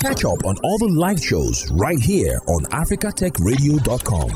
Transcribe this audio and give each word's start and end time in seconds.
Catch 0.00 0.24
up 0.24 0.46
on 0.46 0.56
all 0.64 0.78
the 0.78 0.88
live 0.88 1.22
shows 1.22 1.70
right 1.72 2.00
here 2.00 2.40
on 2.48 2.64
africatechradio.com. 2.72 4.30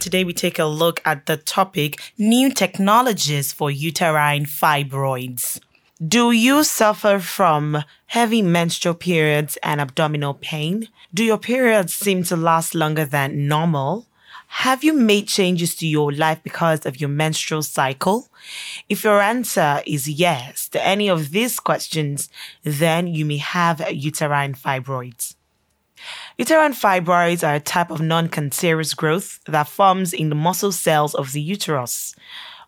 Today, 0.00 0.24
we 0.24 0.32
take 0.32 0.58
a 0.58 0.64
look 0.64 1.00
at 1.04 1.26
the 1.26 1.36
topic 1.36 2.00
New 2.18 2.50
Technologies 2.50 3.52
for 3.52 3.70
Uterine 3.70 4.44
Fibroids. 4.44 5.60
Do 6.04 6.32
you 6.32 6.64
suffer 6.64 7.20
from 7.20 7.84
heavy 8.06 8.42
menstrual 8.42 8.96
periods 8.96 9.56
and 9.62 9.80
abdominal 9.80 10.34
pain? 10.34 10.88
Do 11.14 11.22
your 11.22 11.38
periods 11.38 11.94
seem 11.94 12.24
to 12.24 12.36
last 12.36 12.74
longer 12.74 13.04
than 13.04 13.46
normal? 13.46 14.08
Have 14.56 14.84
you 14.84 14.92
made 14.92 15.28
changes 15.28 15.74
to 15.76 15.86
your 15.86 16.12
life 16.12 16.40
because 16.44 16.84
of 16.84 17.00
your 17.00 17.08
menstrual 17.08 17.62
cycle? 17.62 18.28
If 18.86 19.02
your 19.02 19.18
answer 19.18 19.82
is 19.86 20.06
yes 20.06 20.68
to 20.68 20.86
any 20.86 21.08
of 21.08 21.30
these 21.30 21.58
questions, 21.58 22.28
then 22.62 23.06
you 23.06 23.24
may 23.24 23.38
have 23.38 23.80
uterine 23.90 24.54
fibroids. 24.54 25.36
Uterine 26.36 26.74
fibroids 26.74 27.42
are 27.42 27.54
a 27.54 27.60
type 27.60 27.90
of 27.90 28.02
non 28.02 28.28
cancerous 28.28 28.92
growth 28.92 29.40
that 29.46 29.68
forms 29.68 30.12
in 30.12 30.28
the 30.28 30.34
muscle 30.34 30.70
cells 30.70 31.14
of 31.14 31.32
the 31.32 31.40
uterus. 31.40 32.14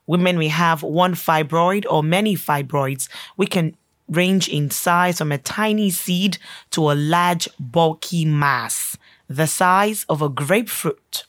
Women 0.07 0.39
may 0.39 0.49
have 0.49 0.83
one 0.83 1.15
fibroid 1.15 1.85
or 1.89 2.03
many 2.03 2.35
fibroids, 2.35 3.09
We 3.37 3.47
can 3.47 3.77
range 4.09 4.49
in 4.49 4.71
size 4.71 5.19
from 5.19 5.33
a 5.33 5.39
tiny 5.39 5.91
seed 5.91 6.39
to 6.71 6.91
a 6.91 6.95
large, 6.95 7.47
bulky 7.61 8.25
mass, 8.25 8.97
the 9.29 9.47
size 9.47 10.07
of 10.09 10.23
a 10.23 10.31
grapefruit. 10.31 11.25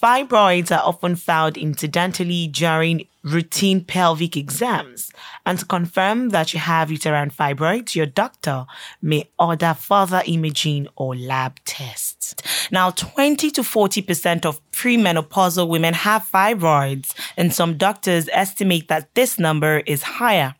Fibroids 0.00 0.70
are 0.70 0.86
often 0.86 1.16
found 1.16 1.56
incidentally 1.56 2.48
during 2.48 3.06
routine 3.22 3.82
pelvic 3.82 4.36
exams. 4.36 5.10
And 5.46 5.58
to 5.58 5.64
confirm 5.64 6.28
that 6.30 6.52
you 6.52 6.60
have 6.60 6.90
uterine 6.90 7.30
fibroids, 7.30 7.94
your 7.94 8.04
doctor 8.04 8.66
may 9.00 9.30
order 9.38 9.72
further 9.72 10.22
imaging 10.26 10.88
or 10.96 11.16
lab 11.16 11.58
tests. 11.64 12.34
Now, 12.70 12.90
20 12.90 13.50
to 13.52 13.62
40% 13.62 14.44
of 14.44 14.60
premenopausal 14.70 15.66
women 15.66 15.94
have 15.94 16.28
fibroids, 16.30 17.14
and 17.38 17.54
some 17.54 17.78
doctors 17.78 18.28
estimate 18.32 18.88
that 18.88 19.14
this 19.14 19.38
number 19.38 19.78
is 19.86 20.02
higher. 20.02 20.56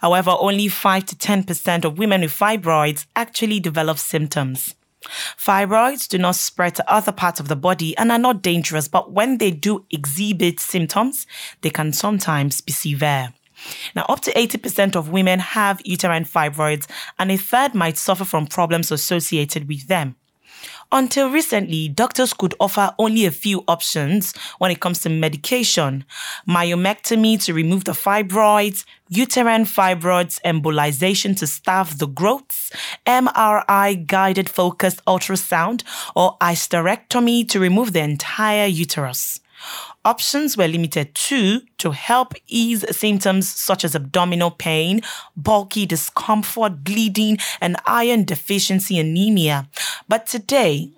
However, 0.00 0.34
only 0.36 0.66
5 0.66 1.06
to 1.06 1.14
10% 1.14 1.84
of 1.84 1.98
women 1.98 2.22
with 2.22 2.32
fibroids 2.32 3.06
actually 3.14 3.60
develop 3.60 3.98
symptoms. 3.98 4.74
Fibroids 5.38 6.08
do 6.08 6.18
not 6.18 6.36
spread 6.36 6.74
to 6.76 6.92
other 6.92 7.12
parts 7.12 7.40
of 7.40 7.48
the 7.48 7.56
body 7.56 7.96
and 7.96 8.12
are 8.12 8.18
not 8.18 8.42
dangerous, 8.42 8.88
but 8.88 9.12
when 9.12 9.38
they 9.38 9.50
do 9.50 9.84
exhibit 9.90 10.60
symptoms, 10.60 11.26
they 11.60 11.70
can 11.70 11.92
sometimes 11.92 12.60
be 12.60 12.72
severe. 12.72 13.32
Now, 13.94 14.06
up 14.08 14.20
to 14.20 14.32
80% 14.32 14.96
of 14.96 15.10
women 15.10 15.38
have 15.38 15.80
uterine 15.84 16.24
fibroids, 16.24 16.88
and 17.18 17.30
a 17.30 17.36
third 17.36 17.74
might 17.74 17.96
suffer 17.96 18.24
from 18.24 18.46
problems 18.46 18.90
associated 18.90 19.68
with 19.68 19.86
them. 19.88 20.16
Until 20.90 21.30
recently, 21.30 21.88
doctors 21.88 22.32
could 22.32 22.54
offer 22.60 22.94
only 22.98 23.24
a 23.24 23.30
few 23.30 23.64
options 23.68 24.36
when 24.58 24.70
it 24.70 24.80
comes 24.80 25.00
to 25.00 25.08
medication 25.08 26.04
myomectomy 26.48 27.42
to 27.44 27.54
remove 27.54 27.84
the 27.84 27.92
fibroids, 27.92 28.84
uterine 29.08 29.64
fibroids 29.64 30.40
embolization 30.42 31.36
to 31.38 31.46
starve 31.46 31.98
the 31.98 32.06
growths, 32.06 32.70
MRI 33.06 34.06
guided 34.06 34.48
focused 34.48 35.04
ultrasound, 35.06 35.82
or 36.16 36.36
hysterectomy 36.38 37.48
to 37.48 37.60
remove 37.60 37.92
the 37.92 38.00
entire 38.00 38.66
uterus. 38.66 39.40
Options 40.04 40.56
were 40.56 40.66
limited 40.66 41.14
to 41.14 41.60
to 41.78 41.92
help 41.92 42.34
ease 42.48 42.84
symptoms 42.96 43.48
such 43.48 43.84
as 43.84 43.94
abdominal 43.94 44.50
pain, 44.50 45.00
bulky 45.36 45.86
discomfort, 45.86 46.82
bleeding, 46.82 47.38
and 47.60 47.76
iron 47.86 48.24
deficiency 48.24 48.98
anemia. 48.98 49.68
But 50.08 50.26
today, 50.26 50.92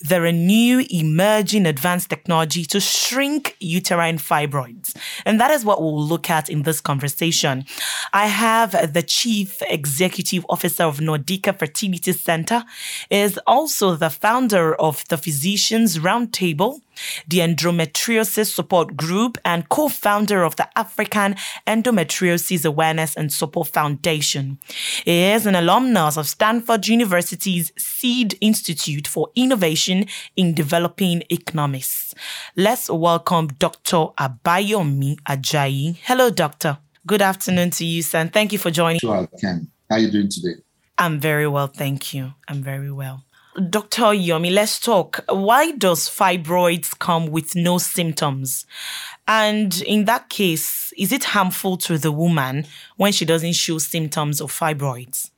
there 0.00 0.24
are 0.24 0.32
new 0.32 0.86
emerging 0.90 1.66
advanced 1.66 2.08
technology 2.08 2.64
to 2.64 2.80
shrink 2.80 3.56
uterine 3.60 4.18
fibroids. 4.18 4.96
And 5.24 5.40
that 5.40 5.50
is 5.50 5.64
what 5.64 5.82
we'll 5.82 6.02
look 6.02 6.30
at 6.30 6.48
in 6.48 6.62
this 6.62 6.80
conversation. 6.80 7.64
I 8.12 8.26
have 8.26 8.94
the 8.94 9.02
chief 9.02 9.62
executive 9.68 10.46
officer 10.48 10.84
of 10.84 10.98
Nordica 10.98 11.58
Fertility 11.58 12.12
Center, 12.12 12.64
is 13.10 13.38
also 13.46 13.96
the 13.96 14.10
founder 14.10 14.74
of 14.76 15.06
the 15.08 15.18
Physicians 15.18 15.98
Roundtable, 15.98 16.80
the 17.26 17.38
Endometriosis 17.38 18.52
Support 18.52 18.96
Group, 18.96 19.38
and 19.44 19.68
co 19.68 19.88
founder 19.88 20.42
of 20.42 20.56
the 20.56 20.68
African 20.78 21.36
Endometriosis 21.66 22.64
Awareness 22.64 23.16
and 23.16 23.32
Support 23.32 23.68
Foundation. 23.68 24.58
He 25.04 25.24
is 25.24 25.46
an 25.46 25.54
alumnus 25.54 26.16
of 26.16 26.28
Stanford 26.28 26.86
University's 26.86 27.72
Seed 27.78 28.36
Institute 28.40 29.06
for 29.06 29.30
Innovation 29.34 30.06
in 30.36 30.54
Developing 30.54 31.22
Economics. 31.30 32.14
Let's 32.56 32.90
welcome 32.90 33.48
Dr. 33.58 34.06
Abayomi 34.18 35.16
Ajayi. 35.28 35.96
Hello, 36.02 36.30
Doctor. 36.30 36.78
Good 37.06 37.22
afternoon 37.22 37.70
to 37.70 37.84
you, 37.84 38.02
sir. 38.02 38.28
Thank 38.32 38.52
you 38.52 38.58
for 38.58 38.70
joining. 38.70 38.98
Sure, 38.98 39.28
can. 39.40 39.70
How 39.88 39.96
are 39.96 40.00
you 40.00 40.10
doing 40.10 40.28
today? 40.28 40.60
I'm 40.98 41.20
very 41.20 41.46
well, 41.46 41.66
thank 41.66 42.14
you. 42.14 42.32
I'm 42.48 42.62
very 42.62 42.90
well. 42.90 43.24
Dr. 43.56 44.12
Yomi, 44.12 44.52
let's 44.52 44.78
talk. 44.78 45.24
Why 45.30 45.72
does 45.72 46.10
fibroids 46.10 46.98
come 46.98 47.26
with 47.26 47.56
no 47.56 47.78
symptoms? 47.78 48.66
And 49.26 49.80
in 49.82 50.04
that 50.04 50.28
case, 50.28 50.92
is 50.98 51.10
it 51.10 51.24
harmful 51.24 51.78
to 51.78 51.96
the 51.96 52.12
woman 52.12 52.66
when 52.96 53.12
she 53.12 53.24
doesn't 53.24 53.54
show 53.54 53.78
symptoms 53.78 54.40
of 54.40 54.52
fibroids? 54.52 55.30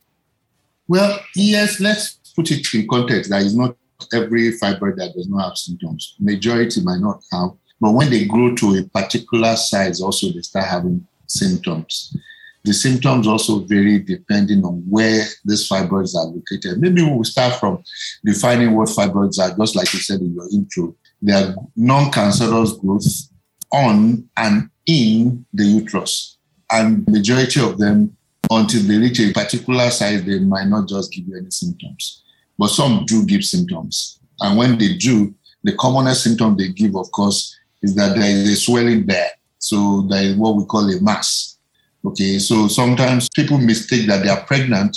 Well, 0.88 1.20
yes, 1.36 1.80
let's 1.80 2.18
put 2.34 2.50
it 2.50 2.66
in 2.74 2.88
context. 2.88 3.30
That 3.30 3.42
is 3.42 3.54
not 3.54 3.76
every 4.12 4.52
fibroid 4.52 4.96
that 4.96 5.12
does 5.14 5.28
not 5.28 5.50
have 5.50 5.56
symptoms. 5.56 6.16
Majority 6.18 6.82
might 6.82 7.00
not 7.00 7.22
have, 7.32 7.50
but 7.80 7.92
when 7.92 8.10
they 8.10 8.24
grow 8.24 8.54
to 8.56 8.78
a 8.78 8.82
particular 8.84 9.54
size, 9.54 10.00
also 10.00 10.32
they 10.32 10.40
start 10.40 10.66
having 10.66 11.06
symptoms. 11.26 12.16
The 12.64 12.74
symptoms 12.74 13.26
also 13.26 13.60
vary 13.60 14.00
depending 14.00 14.64
on 14.64 14.84
where 14.88 15.24
these 15.44 15.68
fibroids 15.68 16.14
are 16.14 16.26
located. 16.26 16.80
Maybe 16.80 17.02
we'll 17.02 17.24
start 17.24 17.54
from 17.54 17.82
defining 18.24 18.74
what 18.74 18.88
fibroids 18.88 19.38
are, 19.38 19.56
just 19.56 19.76
like 19.76 19.92
you 19.92 20.00
said 20.00 20.20
in 20.20 20.34
your 20.34 20.48
intro. 20.52 20.94
They 21.22 21.32
are 21.32 21.54
non 21.76 22.10
cancerous 22.10 22.72
growths 22.72 23.30
on 23.72 24.28
and 24.36 24.70
in 24.86 25.44
the 25.52 25.64
uterus. 25.64 26.38
And 26.70 27.06
majority 27.08 27.60
of 27.60 27.78
them, 27.78 28.16
until 28.50 28.82
they 28.82 28.98
reach 28.98 29.20
a 29.20 29.32
particular 29.32 29.90
size, 29.90 30.24
they 30.24 30.40
might 30.40 30.68
not 30.68 30.88
just 30.88 31.12
give 31.12 31.26
you 31.26 31.36
any 31.36 31.50
symptoms. 31.50 32.22
But 32.58 32.68
some 32.68 33.04
do 33.06 33.24
give 33.24 33.44
symptoms. 33.44 34.20
And 34.40 34.58
when 34.58 34.78
they 34.78 34.96
do, 34.96 35.34
the 35.62 35.74
commonest 35.76 36.24
symptom 36.24 36.56
they 36.56 36.68
give, 36.68 36.96
of 36.96 37.10
course, 37.12 37.56
is 37.82 37.94
that 37.94 38.16
there 38.16 38.30
is 38.30 38.50
a 38.50 38.56
swelling 38.56 39.06
there. 39.06 39.30
So 39.58 40.06
there 40.08 40.22
is 40.22 40.36
what 40.36 40.56
we 40.56 40.64
call 40.64 40.88
a 40.88 41.00
mass. 41.00 41.57
Okay, 42.04 42.38
so 42.38 42.68
sometimes 42.68 43.28
people 43.28 43.58
mistake 43.58 44.06
that 44.06 44.22
they 44.22 44.28
are 44.28 44.44
pregnant 44.44 44.96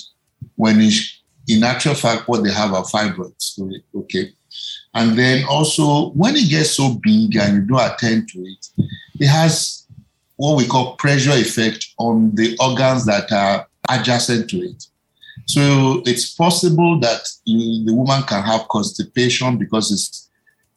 when 0.55 0.79
in 1.47 1.63
actual 1.63 1.95
fact 1.95 2.27
what 2.27 2.43
they 2.43 2.51
have 2.51 2.73
are 2.73 2.83
fibroids. 2.83 3.59
Okay, 3.95 4.33
and 4.93 5.17
then 5.17 5.43
also 5.45 6.09
when 6.11 6.35
it 6.35 6.49
gets 6.49 6.71
so 6.71 6.99
big 7.01 7.35
and 7.35 7.55
you 7.55 7.61
don't 7.61 7.91
attend 7.91 8.29
to 8.29 8.39
it, 8.39 8.67
it 9.19 9.27
has 9.27 9.87
what 10.35 10.57
we 10.57 10.67
call 10.67 10.95
pressure 10.95 11.31
effect 11.31 11.87
on 11.97 12.33
the 12.35 12.57
organs 12.59 13.05
that 13.05 13.31
are 13.31 13.67
adjacent 13.89 14.49
to 14.49 14.57
it. 14.57 14.85
So 15.45 16.01
it's 16.05 16.33
possible 16.33 16.99
that 16.99 17.27
you, 17.45 17.85
the 17.85 17.93
woman 17.93 18.23
can 18.23 18.43
have 18.43 18.67
constipation 18.67 19.57
because 19.57 19.91
it's 19.91 20.29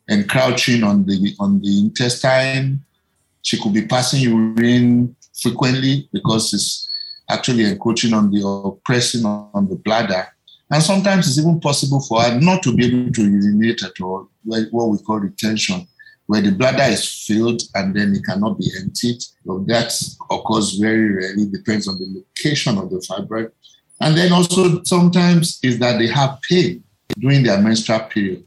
encroaching 0.09 0.83
on 0.83 1.07
the 1.07 1.34
on 1.39 1.61
the 1.61 1.81
intestine. 1.81 2.83
She 3.43 3.61
could 3.61 3.75
be 3.75 3.87
passing 3.87 4.23
urine 4.23 5.15
frequently 5.41 6.09
because 6.12 6.53
it's 6.53 6.89
actually 7.31 7.65
encroaching 7.65 8.12
on 8.12 8.31
the 8.31 8.43
or 8.43 8.78
pressing 8.84 9.25
on 9.25 9.69
the 9.69 9.77
bladder. 9.77 10.27
And 10.71 10.83
sometimes 10.83 11.27
it's 11.28 11.39
even 11.39 11.61
possible 11.61 12.01
for 12.01 12.22
her 12.22 12.41
not 12.41 12.63
to 12.63 12.75
be 12.75 12.86
able 12.86 13.13
to 13.13 13.22
urinate 13.22 13.83
at 13.83 14.01
all, 14.01 14.28
what 14.45 14.91
we 14.91 14.98
call 14.98 15.21
retention, 15.21 15.86
where 16.27 16.41
the 16.41 16.53
bladder 16.53 16.84
is 16.84 17.25
filled 17.27 17.63
and 17.75 17.95
then 17.95 18.15
it 18.15 18.25
cannot 18.25 18.59
be 18.59 18.71
emptied. 18.81 19.21
So 19.47 19.65
that 19.69 19.92
occurs 20.31 20.78
very 20.78 21.10
rarely, 21.15 21.47
depends 21.47 21.86
on 21.86 21.98
the 21.98 22.07
location 22.15 22.78
of 22.78 22.91
the 22.91 22.97
fibroid. 23.09 23.51
And 24.01 24.16
then 24.16 24.33
also 24.33 24.83
sometimes 24.84 25.60
is 25.63 25.78
that 25.78 25.98
they 25.98 26.09
have 26.09 26.39
pain 26.48 26.83
during 27.19 27.42
their 27.42 27.60
menstrual 27.60 28.01
period. 28.01 28.45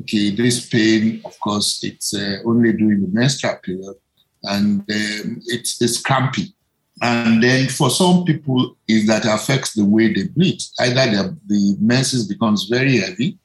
Okay, 0.00 0.30
this 0.30 0.68
pain, 0.68 1.20
of 1.24 1.38
course, 1.40 1.82
it's 1.82 2.14
uh, 2.14 2.38
only 2.44 2.72
during 2.72 3.02
the 3.02 3.08
menstrual 3.08 3.56
period 3.56 3.96
and 4.44 4.80
um, 4.80 5.42
it's, 5.46 5.80
it's 5.80 6.00
crampy. 6.00 6.54
And 7.00 7.42
then 7.42 7.68
for 7.68 7.90
some 7.90 8.24
people, 8.24 8.76
is 8.88 9.06
that 9.06 9.24
affects 9.24 9.74
the 9.74 9.84
way 9.84 10.12
they 10.12 10.28
bleed. 10.28 10.60
Either 10.80 11.10
the, 11.12 11.38
the 11.46 11.76
menses 11.80 12.26
becomes 12.26 12.64
very 12.64 12.98
heavy 12.98 13.38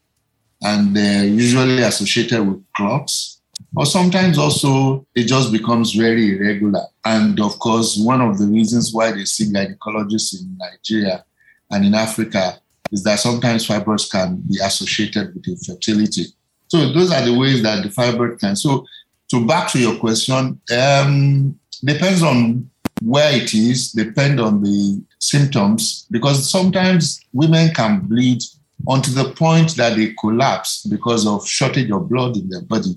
and 0.61 0.95
they're 0.95 1.25
usually 1.25 1.83
associated 1.83 2.41
with 2.47 2.63
clots, 2.75 3.41
or 3.75 3.85
sometimes 3.85 4.37
also 4.37 5.05
it 5.13 5.25
just 5.25 5.51
becomes 5.51 5.93
very 5.93 6.35
irregular. 6.35 6.81
And 7.05 7.39
of 7.39 7.59
course, 7.59 7.97
one 7.97 8.21
of 8.21 8.39
the 8.39 8.47
reasons 8.47 8.93
why 8.93 9.11
they 9.11 9.25
see 9.25 9.51
gynecologists 9.51 10.41
in 10.41 10.57
Nigeria 10.57 11.25
and 11.69 11.85
in 11.85 11.93
Africa 11.93 12.59
is 12.91 13.03
that 13.03 13.19
sometimes 13.19 13.67
fibroids 13.67 14.09
can 14.09 14.37
be 14.47 14.57
associated 14.63 15.35
with 15.35 15.47
infertility. 15.47 16.25
So 16.67 16.91
those 16.91 17.11
are 17.11 17.23
the 17.23 17.37
ways 17.37 17.61
that 17.63 17.83
the 17.83 17.89
fibroid 17.89 18.39
can. 18.39 18.55
So 18.55 18.85
to 19.33 19.43
back 19.47 19.67
to 19.71 19.79
your 19.79 19.95
question, 19.95 20.61
um, 20.77 21.59
depends 21.83 22.21
on 22.21 22.69
where 23.01 23.35
it 23.35 23.51
is, 23.55 23.91
depend 23.91 24.39
on 24.39 24.61
the 24.61 25.01
symptoms, 25.17 26.05
because 26.11 26.47
sometimes 26.49 27.19
women 27.33 27.73
can 27.73 28.01
bleed 28.01 28.43
onto 28.87 29.09
the 29.11 29.31
point 29.31 29.75
that 29.75 29.95
they 29.95 30.13
collapse 30.19 30.83
because 30.83 31.25
of 31.25 31.47
shortage 31.47 31.89
of 31.89 32.07
blood 32.07 32.37
in 32.37 32.47
their 32.47 32.61
body, 32.61 32.95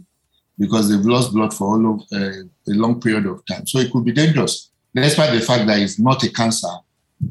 because 0.59 0.91
they've 0.91 1.07
lost 1.07 1.33
blood 1.33 1.55
for 1.55 1.69
all 1.69 1.95
of, 1.95 2.01
uh, 2.13 2.43
a 2.69 2.75
long 2.75 3.01
period 3.01 3.25
of 3.25 3.45
time. 3.47 3.67
So 3.67 3.79
it 3.79 3.91
could 3.91 4.05
be 4.05 4.13
dangerous. 4.13 4.71
Despite 4.95 5.33
the 5.33 5.41
fact 5.41 5.67
that 5.67 5.79
it's 5.79 5.99
not 5.99 6.23
a 6.23 6.31
cancer, 6.31 6.69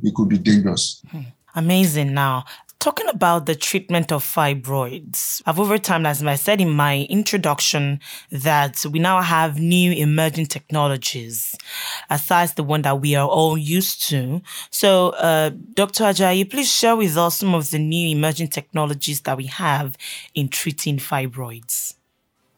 it 0.01 0.15
could 0.15 0.29
be 0.29 0.39
dangerous. 0.39 1.03
Hmm. 1.11 1.21
Amazing. 1.57 2.13
Now, 2.13 2.45
talking 2.85 3.09
about 3.09 3.47
the 3.47 3.55
treatment 3.55 4.11
of 4.11 4.23
fibroids, 4.23 5.41
I've 5.47 5.59
over 5.59 5.79
time, 5.79 6.05
as 6.05 6.21
I 6.21 6.35
said 6.35 6.61
in 6.61 6.69
my 6.69 7.07
introduction, 7.09 7.99
that 8.29 8.85
we 8.91 8.99
now 8.99 9.21
have 9.21 9.59
new 9.59 9.91
emerging 9.91 10.45
technologies, 10.45 11.55
aside 12.11 12.49
the 12.49 12.61
one 12.61 12.83
that 12.83 13.01
we 13.01 13.15
are 13.15 13.27
all 13.27 13.57
used 13.57 14.07
to. 14.09 14.39
So, 14.69 15.09
uh, 15.29 15.49
Dr. 15.73 16.03
Ajayi, 16.03 16.47
please 16.47 16.71
share 16.71 16.95
with 16.95 17.17
us 17.17 17.39
some 17.39 17.55
of 17.55 17.71
the 17.71 17.79
new 17.79 18.15
emerging 18.15 18.49
technologies 18.49 19.21
that 19.21 19.35
we 19.35 19.47
have 19.47 19.97
in 20.35 20.47
treating 20.47 20.97
fibroids. 20.97 21.95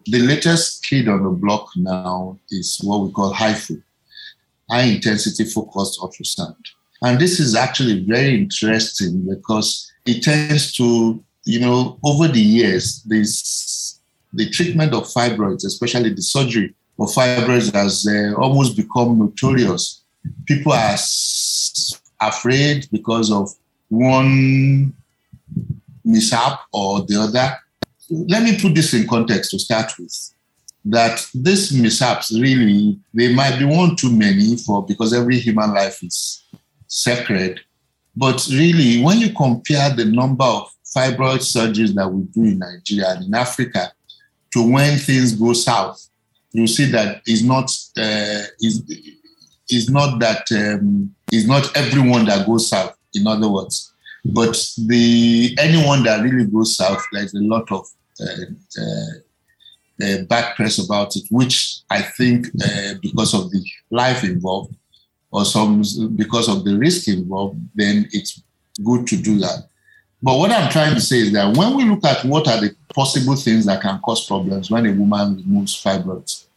The 0.07 0.19
latest 0.19 0.83
kid 0.83 1.07
on 1.07 1.23
the 1.23 1.29
block 1.29 1.69
now 1.77 2.37
is 2.49 2.81
what 2.83 2.99
we 3.03 3.13
call 3.13 3.33
HIFU, 3.33 3.81
high 4.69 4.87
intensity 4.95 5.45
focused 5.45 6.01
ultrasound. 6.01 6.65
And 7.01 7.17
this 7.17 7.39
is 7.39 7.55
actually 7.55 8.03
very 8.03 8.35
interesting 8.35 9.25
because 9.29 9.89
it 10.07 10.23
tends 10.23 10.71
to, 10.73 11.23
you 11.45 11.59
know, 11.59 11.99
over 12.03 12.27
the 12.27 12.39
years, 12.39 13.03
this 13.03 13.99
the 14.33 14.49
treatment 14.49 14.93
of 14.93 15.03
fibroids, 15.03 15.65
especially 15.65 16.13
the 16.13 16.21
surgery 16.21 16.73
of 16.99 17.09
fibroids, 17.09 17.73
has 17.73 18.05
uh, 18.07 18.39
almost 18.39 18.75
become 18.75 19.17
notorious. 19.17 20.03
People 20.45 20.73
are 20.73 20.93
s- 20.93 21.99
afraid 22.19 22.87
because 22.91 23.31
of 23.31 23.49
one 23.89 24.93
mishap 26.03 26.61
or 26.73 27.01
the 27.05 27.19
other. 27.21 27.57
Let 28.09 28.43
me 28.43 28.59
put 28.59 28.75
this 28.75 28.93
in 28.93 29.07
context 29.07 29.51
to 29.51 29.59
start 29.59 29.91
with. 29.97 30.15
That 30.85 31.25
these 31.33 31.73
mishaps 31.73 32.31
really 32.31 32.97
they 33.13 33.33
might 33.33 33.59
be 33.59 33.65
one 33.65 33.95
too 33.97 34.11
many 34.11 34.55
for 34.55 34.85
because 34.85 35.13
every 35.13 35.37
human 35.37 35.73
life 35.73 36.01
is 36.01 36.43
sacred. 36.87 37.59
But 38.17 38.47
really, 38.51 38.99
when 39.03 39.19
you 39.19 39.31
compare 39.31 39.93
the 39.93 40.05
number 40.05 40.43
of 40.43 40.71
fibroid 40.95 41.41
surgeries 41.41 41.93
that 41.93 42.11
we 42.11 42.23
do 42.23 42.43
in 42.45 42.57
Nigeria 42.57 43.11
and 43.11 43.25
in 43.25 43.35
Africa 43.35 43.91
to 44.53 44.71
when 44.71 44.97
things 44.97 45.33
go 45.33 45.53
south, 45.53 46.03
you 46.51 46.65
see 46.65 46.85
that 46.85 47.21
it's 47.27 47.43
not 47.43 47.69
uh, 47.95 48.43
not 49.89 50.19
that 50.19 50.47
um, 50.51 51.13
is 51.31 51.47
not 51.47 51.77
everyone 51.77 52.25
that 52.25 52.47
goes 52.47 52.69
south. 52.69 52.95
In 53.13 53.27
other 53.27 53.49
words, 53.49 53.93
but 54.25 54.57
the 54.87 55.55
anyone 55.59 56.01
that 56.03 56.23
really 56.23 56.49
goes 56.49 56.75
south, 56.75 57.05
there's 57.11 57.35
a 57.35 57.39
lot 57.39 57.71
of 57.71 57.85
uh, 58.19 58.81
uh, 58.81 60.03
uh, 60.03 60.23
bad 60.23 60.55
press 60.55 60.83
about 60.83 61.15
it, 61.15 61.25
which 61.29 61.81
I 61.91 62.01
think 62.01 62.47
uh, 62.63 62.95
because 62.99 63.35
of 63.35 63.51
the 63.51 63.63
life 63.91 64.23
involved 64.23 64.73
or 65.37 65.45
some 65.45 65.83
because 66.15 66.49
of 66.49 66.65
the 66.65 66.75
risk 66.77 67.07
involved, 67.07 67.59
then 67.75 68.09
it's 68.11 68.41
good 68.83 69.05
to 69.07 69.15
do 69.17 69.37
that. 69.39 69.67
But 70.21 70.39
what 70.39 70.51
I'm 70.51 70.71
trying 70.71 70.95
to 70.95 71.01
say 71.01 71.17
is 71.17 71.31
that 71.33 71.55
when 71.55 71.75
we 71.75 71.83
look 71.83 72.03
at 72.03 72.25
what 72.25 72.47
are 72.47 72.59
the 72.59 72.75
possible 72.93 73.35
things 73.35 73.65
that 73.67 73.81
can 73.81 73.99
cause 73.99 74.25
problems 74.25 74.71
when 74.71 74.87
a 74.87 74.93
woman 74.93 75.37
removes 75.37 75.81
fibroids 75.81 76.47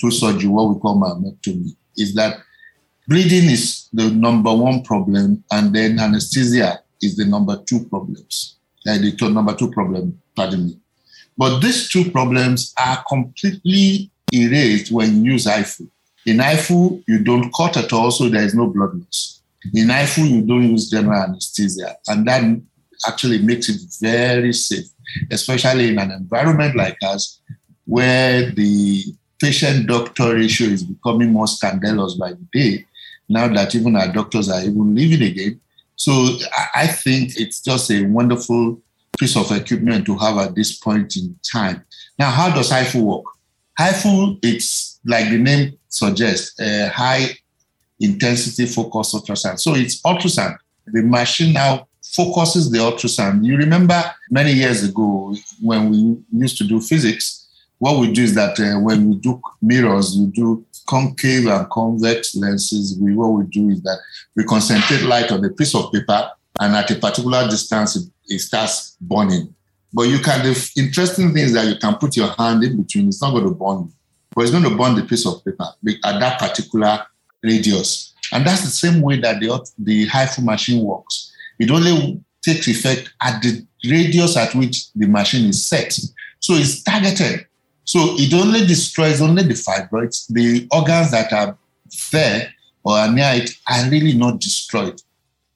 through 0.00 0.10
surgery, 0.10 0.48
what 0.48 0.74
we 0.74 0.80
call 0.80 1.00
myomectomy, 1.00 1.76
is 1.96 2.12
that 2.14 2.38
bleeding 3.06 3.48
is 3.50 3.88
the 3.92 4.10
number 4.10 4.52
one 4.52 4.82
problem, 4.82 5.44
and 5.52 5.72
then 5.72 6.00
anesthesia 6.00 6.80
is 7.00 7.16
the 7.16 7.24
number 7.24 7.56
two 7.68 7.84
problems. 7.84 8.56
Uh, 8.86 8.98
the 8.98 9.30
number 9.30 9.54
two 9.54 9.70
problem, 9.70 10.20
pardon 10.34 10.66
me. 10.66 10.80
But 11.38 11.60
these 11.60 11.88
two 11.88 12.10
problems 12.10 12.74
are 12.78 13.04
completely 13.08 14.10
erased 14.32 14.90
when 14.90 15.24
you 15.24 15.32
use 15.32 15.46
HIFU. 15.46 15.88
In 16.26 16.38
HIFU, 16.38 17.04
you 17.06 17.18
don't 17.22 17.52
cut 17.54 17.76
at 17.76 17.92
all, 17.92 18.10
so 18.10 18.28
there 18.28 18.42
is 18.42 18.54
no 18.54 18.66
blood 18.66 18.94
loss. 18.94 19.42
In 19.74 19.88
HIFU, 19.88 20.28
you 20.28 20.42
don't 20.42 20.70
use 20.70 20.90
general 20.90 21.22
anesthesia, 21.22 21.96
and 22.08 22.26
that 22.26 22.60
actually 23.06 23.38
makes 23.38 23.68
it 23.68 23.80
very 24.00 24.52
safe, 24.52 24.86
especially 25.30 25.88
in 25.88 25.98
an 25.98 26.10
environment 26.10 26.76
like 26.76 26.96
us, 27.02 27.40
where 27.86 28.50
the 28.52 29.04
patient 29.40 29.86
doctor 29.86 30.34
ratio 30.34 30.68
is 30.68 30.82
becoming 30.82 31.30
more 31.30 31.46
scandalous 31.46 32.14
by 32.14 32.30
the 32.30 32.46
day, 32.52 32.84
now 33.28 33.48
that 33.48 33.74
even 33.74 33.96
our 33.96 34.10
doctors 34.12 34.48
are 34.48 34.62
even 34.62 34.94
leaving 34.94 35.22
again. 35.22 35.60
So 35.96 36.12
I 36.74 36.86
think 36.86 37.36
it's 37.36 37.60
just 37.60 37.90
a 37.90 38.06
wonderful 38.06 38.80
piece 39.18 39.36
of 39.36 39.50
equipment 39.52 40.06
to 40.06 40.16
have 40.18 40.38
at 40.38 40.54
this 40.54 40.78
point 40.78 41.16
in 41.16 41.38
time. 41.52 41.84
Now, 42.18 42.30
how 42.30 42.54
does 42.54 42.70
HIFU 42.70 43.02
work? 43.02 43.24
HIFU, 43.78 44.38
it's 44.42 45.00
like 45.04 45.30
the 45.30 45.38
name 45.38 45.78
suggests, 45.94 46.58
a 46.60 46.88
high 46.88 47.24
intensity 48.00 48.66
focused 48.66 49.14
ultrasound. 49.14 49.60
So 49.60 49.74
it's 49.74 50.00
ultrasound. 50.02 50.56
The 50.86 51.02
machine 51.02 51.52
now 51.52 51.86
focuses 52.14 52.70
the 52.70 52.78
ultrasound. 52.78 53.44
You 53.44 53.56
remember 53.56 54.02
many 54.30 54.52
years 54.52 54.84
ago 54.84 55.34
when 55.60 55.90
we 55.90 55.98
used 56.32 56.58
to 56.58 56.64
do 56.64 56.80
physics, 56.80 57.48
what 57.78 57.98
we 58.00 58.12
do 58.12 58.22
is 58.22 58.34
that 58.34 58.58
uh, 58.60 58.78
when 58.80 59.08
we 59.08 59.16
do 59.16 59.40
mirrors, 59.60 60.16
we 60.18 60.26
do 60.26 60.64
concave 60.86 61.46
and 61.46 61.68
convex 61.70 62.36
lenses. 62.36 62.98
We, 63.00 63.14
what 63.14 63.28
we 63.28 63.44
do 63.46 63.70
is 63.70 63.82
that 63.82 63.98
we 64.36 64.44
concentrate 64.44 65.02
light 65.02 65.32
on 65.32 65.44
a 65.44 65.50
piece 65.50 65.74
of 65.74 65.92
paper, 65.92 66.30
and 66.60 66.74
at 66.74 66.90
a 66.90 66.96
particular 66.96 67.48
distance, 67.48 67.96
it, 67.96 68.04
it 68.28 68.38
starts 68.38 68.96
burning. 69.00 69.54
But 69.92 70.08
you 70.08 70.18
can, 70.18 70.44
the 70.44 70.72
interesting 70.76 71.32
thing 71.32 71.44
is 71.44 71.52
that 71.54 71.66
you 71.66 71.76
can 71.76 71.94
put 71.96 72.16
your 72.16 72.28
hand 72.28 72.64
in 72.64 72.82
between. 72.82 73.08
It's 73.08 73.22
not 73.22 73.32
going 73.32 73.44
to 73.44 73.50
burn, 73.50 73.92
but 74.34 74.42
it's 74.42 74.50
going 74.50 74.64
to 74.64 74.76
burn 74.76 74.94
the 74.94 75.04
piece 75.04 75.26
of 75.26 75.44
paper 75.44 75.64
at 76.04 76.20
that 76.20 76.38
particular 76.38 77.06
radius. 77.42 78.14
And 78.32 78.46
that's 78.46 78.62
the 78.62 78.70
same 78.70 79.00
way 79.00 79.20
that 79.20 79.40
the, 79.40 79.70
the 79.78 80.08
HIFU 80.08 80.44
machine 80.44 80.84
works. 80.84 81.32
It 81.58 81.70
only 81.70 82.20
takes 82.42 82.66
effect 82.68 83.12
at 83.22 83.42
the 83.42 83.64
radius 83.88 84.36
at 84.36 84.54
which 84.54 84.90
the 84.92 85.06
machine 85.06 85.48
is 85.48 85.66
set. 85.66 85.92
So 86.40 86.54
it's 86.54 86.82
targeted. 86.82 87.46
So 87.84 87.98
it 88.16 88.32
only 88.34 88.66
destroys 88.66 89.20
only 89.20 89.42
the 89.42 89.54
fibroids. 89.54 90.26
The 90.28 90.66
organs 90.72 91.10
that 91.10 91.32
are 91.32 91.56
there 92.10 92.52
or 92.82 92.96
are 92.96 93.12
near 93.12 93.32
it 93.34 93.50
are 93.68 93.88
really 93.90 94.14
not 94.14 94.40
destroyed. 94.40 95.00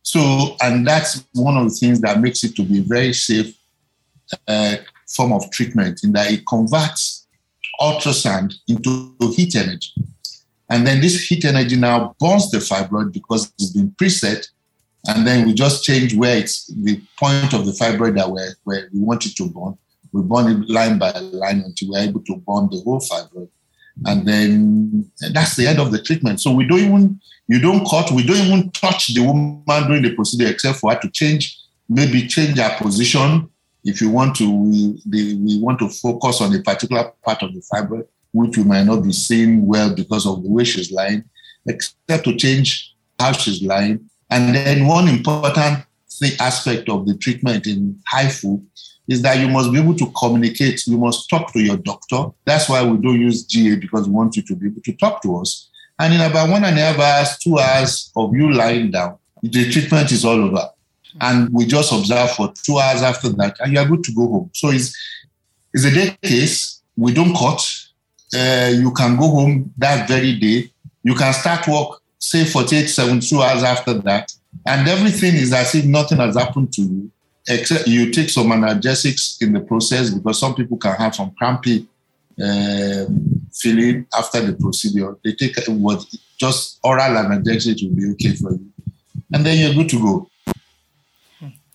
So, 0.03 0.57
and 0.63 0.87
that's 0.87 1.25
one 1.35 1.57
of 1.57 1.65
the 1.65 1.75
things 1.75 2.01
that 2.01 2.21
makes 2.21 2.45
it 2.45 2.55
to 2.57 2.63
be 2.63 2.79
a 2.79 2.83
very 2.83 3.13
safe 3.13 3.55
uh, 4.47 4.77
form 5.09 5.33
of 5.33 5.51
treatment 5.51 6.05
in 6.05 6.13
that 6.13 6.31
it 6.31 6.47
converts 6.47 7.18
ultrasound 7.81 8.55
into 8.69 9.15
heat 9.35 9.55
energy. 9.57 9.93
And 10.71 10.87
then 10.87 11.01
this 11.01 11.27
heat 11.27 11.45
energy 11.45 11.77
now 11.77 12.15
burns 12.19 12.51
the 12.51 12.59
fibroid 12.59 13.13
because 13.13 13.53
it's 13.59 13.71
been 13.71 13.91
preset. 13.93 14.47
And 15.07 15.27
then 15.27 15.47
we 15.47 15.55
just 15.55 15.85
change 15.85 16.15
where 16.15 16.37
it's 16.37 16.67
the 16.67 17.01
point 17.19 17.55
of 17.55 17.65
the 17.65 17.73
fibroid 17.73 18.17
that 18.17 18.31
we're, 18.31 18.55
where 18.65 18.89
we 18.93 19.01
want 19.01 19.25
it 19.25 19.37
to 19.37 19.49
burn. 19.49 19.79
We 20.13 20.23
burn 20.23 20.63
it 20.63 20.69
line 20.69 20.99
by 20.99 21.13
line 21.13 21.61
until 21.61 21.91
we're 21.91 22.01
able 22.01 22.21
to 22.21 22.37
burn 22.47 22.69
the 22.71 22.83
whole 22.85 23.01
fibroid. 23.01 23.49
And 24.05 24.27
then 24.27 25.11
that's 25.33 25.57
the 25.57 25.67
end 25.67 25.81
of 25.81 25.91
the 25.91 26.03
treatment. 26.03 26.41
So 26.41 26.53
we 26.53 26.67
don't 26.67 26.79
even, 26.79 27.21
you 27.49 27.61
don't 27.61 27.89
cut, 27.89 28.11
we 28.11 28.25
don't 28.25 28.37
even 28.37 28.71
touch 28.73 29.15
the 29.15 29.25
woman 29.25 29.63
during 29.67 30.03
the 30.03 30.15
procedure 30.15 30.51
except 30.51 30.79
for 30.79 30.93
her 30.93 31.01
to 31.01 31.11
change, 31.11 31.59
maybe 31.89 32.27
change 32.27 32.59
her 32.59 32.77
position. 32.79 33.49
If 33.85 34.01
you 34.01 34.11
want 34.11 34.37
to, 34.37 34.51
we, 34.51 35.01
the, 35.07 35.35
we 35.37 35.61
want 35.61 35.79
to 35.81 35.89
focus 35.89 36.41
on 36.41 36.55
a 36.55 36.63
particular 36.63 37.13
part 37.25 37.43
of 37.43 37.55
the 37.55 37.63
fibroid, 37.73 38.07
which 38.33 38.57
we 38.57 38.65
might 38.65 38.85
not 38.85 39.03
be 39.03 39.13
seeing 39.13 39.67
well 39.67 39.95
because 39.95 40.27
of 40.27 40.43
the 40.43 40.51
way 40.51 40.65
she's 40.65 40.93
lying, 40.93 41.25
except 41.67 42.25
to 42.25 42.37
change 42.37 42.95
how 43.19 43.33
she's 43.33 43.63
lying. 43.63 44.09
And 44.31 44.55
then 44.55 44.87
one 44.87 45.09
important 45.09 45.85
thing, 46.11 46.33
aspect 46.41 46.89
of 46.89 47.07
the 47.07 47.17
treatment 47.17 47.67
in 47.67 48.01
HIFU 48.13 48.63
is 49.09 49.23
that 49.23 49.39
you 49.39 49.49
must 49.49 49.73
be 49.73 49.81
able 49.81 49.95
to 49.95 50.13
communicate. 50.19 50.87
You 50.87 50.99
must 50.99 51.31
talk 51.31 51.53
to 51.53 51.61
your 51.61 51.79
doctor. 51.79 52.27
That's 52.45 52.69
why 52.69 52.83
we 52.85 52.99
don't 52.99 53.21
use 53.21 53.45
GA 53.45 53.77
because 53.77 54.07
we 54.07 54.15
want 54.15 54.37
you 54.37 54.43
to 54.43 54.55
be 54.55 54.67
able 54.67 54.83
to 54.83 54.93
talk 54.95 55.23
to 55.23 55.37
us. 55.39 55.71
And 55.99 56.15
in 56.15 56.21
about 56.21 56.51
one 56.51 56.65
and 56.65 56.79
a 56.79 56.81
half 56.81 56.99
hours, 56.99 57.39
two 57.39 57.59
hours 57.59 58.13
of 58.15 58.35
you 58.35 58.53
lying 58.53 58.91
down, 58.91 59.19
the 59.43 59.71
treatment 59.71 60.13
is 60.13 60.25
all 60.25 60.45
over. 60.45 60.71
And 61.21 61.53
we 61.53 61.67
just 61.67 61.93
observe 61.93 62.31
for 62.33 62.53
two 62.63 62.79
hours 62.79 63.03
after 63.03 63.29
that, 63.31 63.57
and 63.61 63.73
you 63.73 63.79
are 63.79 63.87
good 63.87 64.05
to 64.05 64.13
go 64.13 64.29
home. 64.29 64.51
So 64.55 64.71
it's, 64.71 64.97
it's 65.73 65.85
a 65.85 65.91
day 65.91 66.17
case. 66.23 66.83
We 66.97 67.15
don't 67.15 67.35
cut. 67.35 67.61
Uh, 68.35 68.71
you 68.75 68.93
can 68.93 69.17
go 69.17 69.29
home 69.29 69.73
that 69.79 70.09
very 70.09 70.39
day. 70.39 70.71
You 71.03 71.15
can 71.15 71.33
start 71.33 71.67
work, 71.67 72.01
say 72.19 72.45
48, 72.45 72.87
72 72.87 73.41
hours 73.41 73.63
after 73.63 73.95
that. 73.95 74.33
And 74.67 74.89
everything 74.89 75.35
is 75.35 75.53
as 75.53 75.75
if 75.75 75.85
nothing 75.85 76.19
has 76.19 76.37
happened 76.37 76.73
to 76.75 76.83
you 76.83 77.11
except 77.49 77.89
you 77.89 78.11
take 78.11 78.29
some 78.29 78.49
analgesics 78.49 79.41
in 79.43 79.53
the 79.53 79.61
process 79.61 80.11
because 80.11 80.39
some 80.39 80.55
people 80.55 80.77
can 80.77 80.95
have 80.97 81.15
some 81.15 81.33
crampy 81.33 81.87
uh, 82.41 83.07
feeling 83.53 84.07
after 84.17 84.41
the 84.41 84.57
procedure. 84.61 85.17
They 85.25 85.33
take 85.33 85.57
what 85.69 86.05
just 86.39 86.79
oral 86.85 87.17
analgesics 87.17 87.83
will 87.83 87.97
be 87.97 88.11
okay 88.13 88.35
for 88.35 88.53
you, 88.53 88.71
and 89.33 89.45
then 89.45 89.59
you're 89.59 89.75
good 89.75 89.89
to 89.91 90.01
go. 90.01 90.28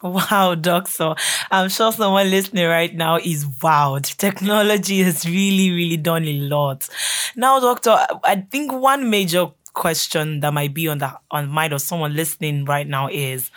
Wow, 0.31 0.55
doctor. 0.55 1.15
I'm 1.49 1.69
sure 1.69 1.93
someone 1.93 2.29
listening 2.29 2.67
right 2.67 2.93
now 2.93 3.17
is 3.17 3.45
wowed. 3.45 4.15
Technology 4.17 5.01
has 5.01 5.25
really, 5.25 5.71
really 5.71 5.95
done 5.95 6.25
a 6.25 6.39
lot. 6.41 6.89
Now, 7.37 7.61
doctor, 7.61 7.97
I 8.25 8.45
think 8.51 8.73
one 8.73 9.09
major 9.09 9.47
question 9.73 10.41
that 10.41 10.53
might 10.53 10.73
be 10.73 10.89
on 10.89 10.97
the 10.97 11.17
on 11.31 11.49
mind 11.49 11.71
of 11.71 11.81
someone 11.81 12.13
listening 12.15 12.63
right 12.65 12.87
now 12.87 13.07
is 13.07 13.49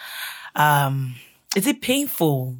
um 0.54 1.16
is 1.56 1.66
it 1.66 1.82
painful? 1.82 2.56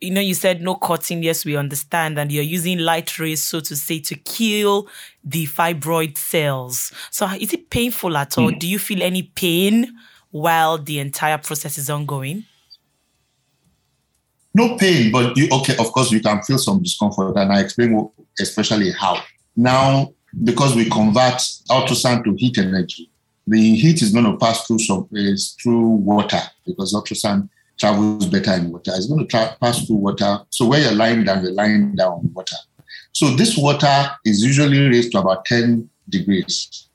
You 0.00 0.12
know, 0.12 0.20
you 0.20 0.34
said 0.34 0.62
no 0.62 0.76
cutting. 0.76 1.24
Yes, 1.24 1.44
we 1.44 1.56
understand. 1.56 2.18
And 2.20 2.30
you're 2.30 2.44
using 2.44 2.78
light 2.78 3.18
rays, 3.18 3.42
so 3.42 3.58
to 3.60 3.74
say, 3.74 3.98
to 4.00 4.14
kill 4.14 4.88
the 5.24 5.46
fibroid 5.46 6.16
cells. 6.16 6.92
So 7.10 7.26
is 7.40 7.52
it 7.52 7.70
painful 7.70 8.16
at 8.16 8.38
all? 8.38 8.52
Mm. 8.52 8.58
Do 8.60 8.68
you 8.68 8.78
feel 8.78 9.02
any 9.02 9.22
pain 9.22 9.96
while 10.30 10.78
the 10.78 11.00
entire 11.00 11.38
process 11.38 11.76
is 11.76 11.90
ongoing? 11.90 12.44
No 14.56 14.76
pain, 14.78 15.12
but 15.12 15.36
you 15.36 15.48
okay. 15.52 15.76
Of 15.76 15.92
course, 15.92 16.10
you 16.10 16.20
can 16.20 16.42
feel 16.42 16.58
some 16.58 16.82
discomfort, 16.82 17.36
and 17.36 17.52
I 17.52 17.60
explain 17.60 18.08
especially 18.40 18.90
how. 18.92 19.22
Now, 19.54 20.14
because 20.44 20.74
we 20.74 20.88
convert 20.88 21.38
ultrasound 21.68 22.24
to 22.24 22.34
heat 22.34 22.56
energy, 22.56 23.10
the 23.46 23.76
heat 23.76 24.00
is 24.00 24.12
going 24.12 24.24
to 24.24 24.36
pass 24.38 24.66
through 24.66 24.78
some 24.78 25.08
is 25.12 25.56
through 25.62 25.88
water 26.12 26.40
because 26.64 26.94
ultrasound 26.94 27.50
travels 27.78 28.26
better 28.26 28.54
in 28.54 28.72
water. 28.72 28.92
It's 28.94 29.06
going 29.06 29.20
to 29.20 29.26
tra- 29.26 29.56
pass 29.60 29.86
through 29.86 29.96
water. 29.96 30.38
So 30.48 30.66
where 30.66 30.80
you're 30.80 30.92
lying 30.92 31.24
down, 31.24 31.42
you're 31.42 31.52
lying 31.52 31.94
down 31.94 32.30
water. 32.32 32.56
So 33.12 33.28
this 33.36 33.58
water 33.58 34.10
is 34.24 34.42
usually 34.42 34.78
raised 34.88 35.12
to 35.12 35.18
about 35.18 35.44
10 35.44 35.88
degrees. 36.08 36.88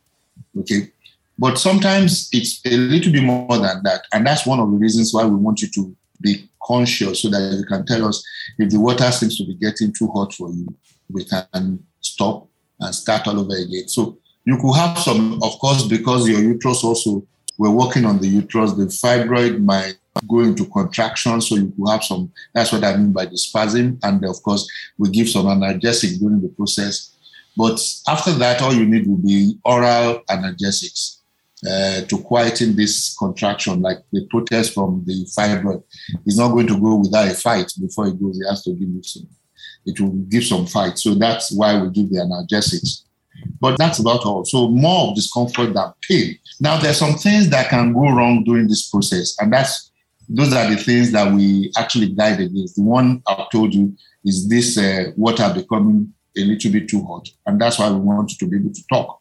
Okay. 0.60 0.92
But 1.38 1.58
sometimes 1.58 2.30
it's 2.32 2.62
a 2.66 2.76
little 2.76 3.12
bit 3.12 3.24
more 3.24 3.58
than 3.58 3.84
that. 3.84 4.06
And 4.14 4.26
that's 4.26 4.48
one 4.48 4.60
of 4.60 4.72
the 4.72 4.78
reasons 4.78 5.14
why 5.14 5.26
we 5.26 5.36
want 5.36 5.62
you 5.62 5.70
to 5.70 5.96
be 6.20 6.50
conscious 6.64 7.22
so 7.22 7.30
that 7.30 7.58
you 7.58 7.66
can 7.66 7.86
tell 7.86 8.08
us 8.08 8.24
if 8.58 8.70
the 8.70 8.80
water 8.80 9.12
seems 9.12 9.38
to 9.38 9.46
be 9.46 9.56
getting 9.56 9.94
too 9.94 10.08
hot 10.08 10.34
for 10.34 10.50
you, 10.52 10.68
we 11.12 11.26
can 11.26 11.80
stop 12.00 12.48
and 12.80 12.94
start 12.94 13.28
all 13.28 13.40
over 13.40 13.56
again. 13.56 13.88
So 13.88 14.18
you 14.46 14.58
could 14.58 14.76
have 14.76 14.98
some, 14.98 15.42
of 15.44 15.60
course, 15.60 15.86
because 15.88 16.28
your 16.28 16.42
uterus 16.42 16.84
also, 16.84 17.26
we're 17.58 17.70
working 17.70 18.06
on 18.06 18.20
the 18.20 18.28
uterus, 18.28 18.74
the 18.74 18.86
fibroid 18.86 19.64
might 19.64 19.98
go 20.28 20.40
into 20.40 20.66
contraction. 20.66 21.42
So 21.42 21.56
you 21.56 21.74
could 21.78 21.92
have 21.92 22.04
some, 22.04 22.32
that's 22.54 22.72
what 22.72 22.84
I 22.84 22.98
mean 22.98 23.14
by 23.14 23.26
the 23.26 23.38
spasm. 23.38 24.00
And 24.04 24.26
of 24.26 24.42
course, 24.44 24.68
we 24.98 25.10
give 25.10 25.30
some 25.30 25.46
analgesic 25.46 26.20
during 26.20 26.42
the 26.42 26.50
process. 26.50 27.16
But 27.56 27.80
after 28.08 28.32
that, 28.34 28.62
all 28.62 28.74
you 28.74 28.86
need 28.86 29.08
will 29.08 29.18
be 29.18 29.60
oral 29.64 30.22
analgesics 30.30 31.21
uh, 31.68 32.02
to 32.02 32.18
quieten 32.24 32.76
this 32.76 33.16
contraction, 33.18 33.82
like 33.82 34.00
the 34.12 34.26
protest 34.30 34.74
from 34.74 35.04
the 35.06 35.26
fibroid. 35.38 35.84
He's 36.26 36.38
not 36.38 36.50
going 36.50 36.68
to 36.68 36.80
go 36.80 36.96
without 36.96 37.28
a 37.28 37.36
fight 37.36 37.72
before 37.80 38.08
he 38.08 38.14
goes. 38.14 38.40
He 38.40 38.48
has 38.48 38.64
to 38.64 38.74
give 38.74 38.90
some. 39.06 39.28
It 39.86 40.00
will 40.00 40.10
give 40.10 40.44
some 40.44 40.66
fight. 40.66 40.98
So 41.00 41.16
that's 41.16 41.52
why 41.52 41.80
we 41.80 41.90
give 41.90 42.10
the 42.10 42.20
analgesics. 42.20 43.04
But 43.60 43.78
that's 43.78 44.00
about 44.00 44.26
all. 44.26 44.46
So 44.46 44.70
more 44.70 45.10
of 45.10 45.16
discomfort 45.16 45.74
than 45.74 45.94
pain. 46.08 46.38
Now 46.60 46.80
there's 46.80 46.98
some 46.98 47.16
things 47.16 47.50
that 47.50 47.70
can 47.70 47.94
go 47.94 48.10
wrong 48.10 48.44
during 48.44 48.68
this 48.68 48.90
process, 48.90 49.36
and 49.40 49.52
that's 49.52 49.92
those 50.30 50.54
are 50.54 50.70
the 50.70 50.78
things 50.78 51.12
that 51.12 51.32
we 51.34 51.72
actually 51.78 52.10
guide 52.10 52.40
against. 52.40 52.76
The 52.76 52.84
one 52.84 53.22
I've 53.28 53.50
told 53.50 53.74
you 53.74 53.96
is 54.24 54.48
this 54.48 54.78
uh, 54.78 55.12
water 55.18 55.52
becoming 55.54 56.14
a 56.38 56.42
little 56.42 56.72
bit 56.72 56.88
too 56.88 57.04
hot, 57.04 57.28
and 57.46 57.60
that's 57.60 57.80
why 57.80 57.90
we 57.90 58.00
want 58.00 58.30
to 58.30 58.48
be 58.48 58.58
able 58.58 58.74
to 58.74 58.84
talk 58.92 59.21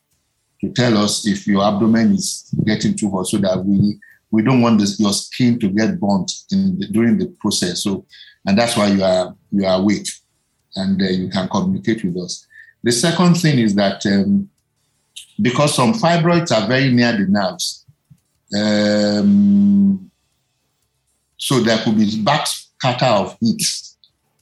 to 0.61 0.71
tell 0.73 0.97
us 0.99 1.27
if 1.27 1.47
your 1.47 1.65
abdomen 1.65 2.13
is 2.13 2.53
getting 2.65 2.97
too 2.97 3.11
hot 3.11 3.27
so 3.27 3.39
that 3.39 3.65
we 3.65 3.99
we 4.33 4.43
don't 4.43 4.63
want 4.63 4.79
this, 4.79 5.01
your 5.01 5.13
skin 5.13 5.59
to 5.59 5.69
get 5.69 5.99
burnt 5.99 6.31
in 6.53 6.79
the, 6.79 6.87
during 6.87 7.19
the 7.19 7.27
process. 7.41 7.83
So, 7.83 8.07
and 8.47 8.57
that's 8.57 8.77
why 8.77 8.87
you 8.87 9.03
are 9.03 9.35
you 9.51 9.67
are 9.67 9.81
awake 9.81 10.07
and 10.77 11.01
uh, 11.03 11.07
you 11.07 11.29
can 11.29 11.49
communicate 11.49 12.05
with 12.05 12.17
us. 12.17 12.47
The 12.83 12.93
second 12.93 13.35
thing 13.35 13.59
is 13.59 13.75
that 13.75 14.05
um, 14.07 14.49
because 15.43 15.75
some 15.75 15.95
fibroids 15.95 16.53
are 16.57 16.67
very 16.69 16.93
near 16.93 17.13
the 17.13 17.27
nerves, 17.27 17.85
um, 18.57 20.11
so 21.37 21.61
there 21.61 21.79
could 21.83 21.97
be 21.97 22.23
back 22.23 22.47
scatter 22.47 23.07
of 23.07 23.37
heat. 23.41 23.63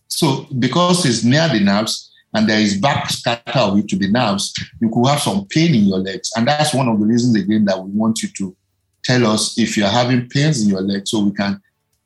So 0.09 0.47
because 0.59 1.07
it's 1.07 1.25
near 1.25 1.49
the 1.49 1.61
nerves, 1.61 2.08
and 2.35 2.49
there 2.49 2.61
is 2.61 2.79
back 2.79 3.11
scatter 3.11 3.59
of 3.59 3.79
it 3.79 3.89
to 3.89 3.97
the 3.97 4.11
nerves, 4.11 4.53
you 4.81 4.91
could 4.91 5.07
have 5.07 5.21
some 5.21 5.47
pain 5.47 5.75
in 5.75 5.85
your 5.85 5.99
legs. 5.99 6.31
And 6.37 6.47
that's 6.47 6.75
one 6.75 6.89
of 6.89 7.01
the 7.01 7.07
reasons, 7.07 7.37
again, 7.37 7.65
that 7.65 7.83
we 7.83 7.91
want 7.91 8.23
you 8.23 8.29
to 8.29 8.57
tell 9.03 9.27
us 9.27 9.59
if 9.59 9.77
you're 9.77 9.89
having 9.89 10.29
pains 10.29 10.63
in 10.63 10.69
your 10.69 10.83
legs 10.83 11.11
so 11.11 11.25
we 11.25 11.33
can 11.33 11.61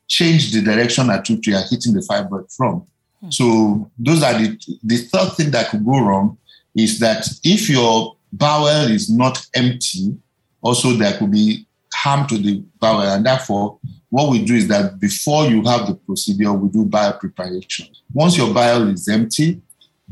change 0.07 0.51
the 0.53 0.61
direction 0.61 1.09
at 1.09 1.27
which 1.29 1.47
you 1.47 1.55
are 1.55 1.63
hitting 1.69 1.93
the 1.93 2.05
fibroid 2.09 2.53
from. 2.55 2.85
Hmm. 3.19 3.31
So 3.31 3.91
those 3.97 4.23
are 4.23 4.33
the, 4.33 4.57
the 4.83 4.97
third 4.97 5.33
thing 5.33 5.51
that 5.51 5.69
could 5.69 5.85
go 5.85 5.99
wrong 5.99 6.37
is 6.75 6.99
that 6.99 7.27
if 7.43 7.69
your 7.69 8.15
bowel 8.31 8.87
is 8.89 9.09
not 9.09 9.45
empty, 9.53 10.17
also 10.61 10.91
there 10.93 11.17
could 11.17 11.31
be 11.31 11.67
harm 11.93 12.27
to 12.27 12.37
the 12.37 12.63
bowel. 12.79 13.01
And 13.01 13.25
therefore, 13.25 13.79
what 14.09 14.29
we 14.29 14.43
do 14.43 14.55
is 14.55 14.67
that 14.67 14.99
before 14.99 15.45
you 15.45 15.63
have 15.63 15.87
the 15.87 15.95
procedure, 15.95 16.53
we 16.53 16.69
do 16.69 16.85
bowel 16.85 17.13
preparation. 17.13 17.87
Once 18.13 18.37
your 18.37 18.53
bowel 18.53 18.87
is 18.89 19.07
empty, 19.07 19.61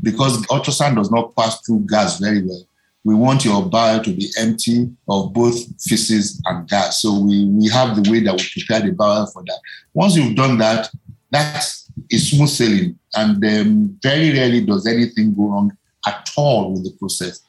because 0.02 0.42
ultrasound 0.46 0.96
does 0.96 1.10
not 1.10 1.34
pass 1.36 1.60
through 1.60 1.86
gas 1.88 2.18
very 2.18 2.42
well. 2.42 2.66
We 3.04 3.14
want 3.14 3.44
your 3.44 3.64
bowel 3.68 4.02
to 4.02 4.12
be 4.12 4.30
empty 4.38 4.90
of 5.08 5.32
both 5.32 5.56
feces 5.82 6.40
and 6.46 6.68
gas. 6.68 7.02
So 7.02 7.18
we, 7.18 7.46
we 7.46 7.68
have 7.70 8.02
the 8.02 8.10
way 8.10 8.20
that 8.20 8.34
we 8.34 8.62
prepare 8.62 8.86
the 8.86 8.92
bowel 8.92 9.26
for 9.26 9.42
that. 9.44 9.58
Once 9.92 10.16
you've 10.16 10.36
done 10.36 10.58
that, 10.58 10.88
that's 11.30 11.90
a 12.12 12.16
smooth 12.16 12.48
sailing. 12.48 12.98
And 13.14 13.44
um, 13.44 13.98
very 14.02 14.32
rarely 14.32 14.64
does 14.64 14.86
anything 14.86 15.34
go 15.34 15.48
wrong 15.48 15.76
at 16.06 16.30
all 16.36 16.72
with 16.72 16.84
the 16.84 16.92
process. 16.98 17.40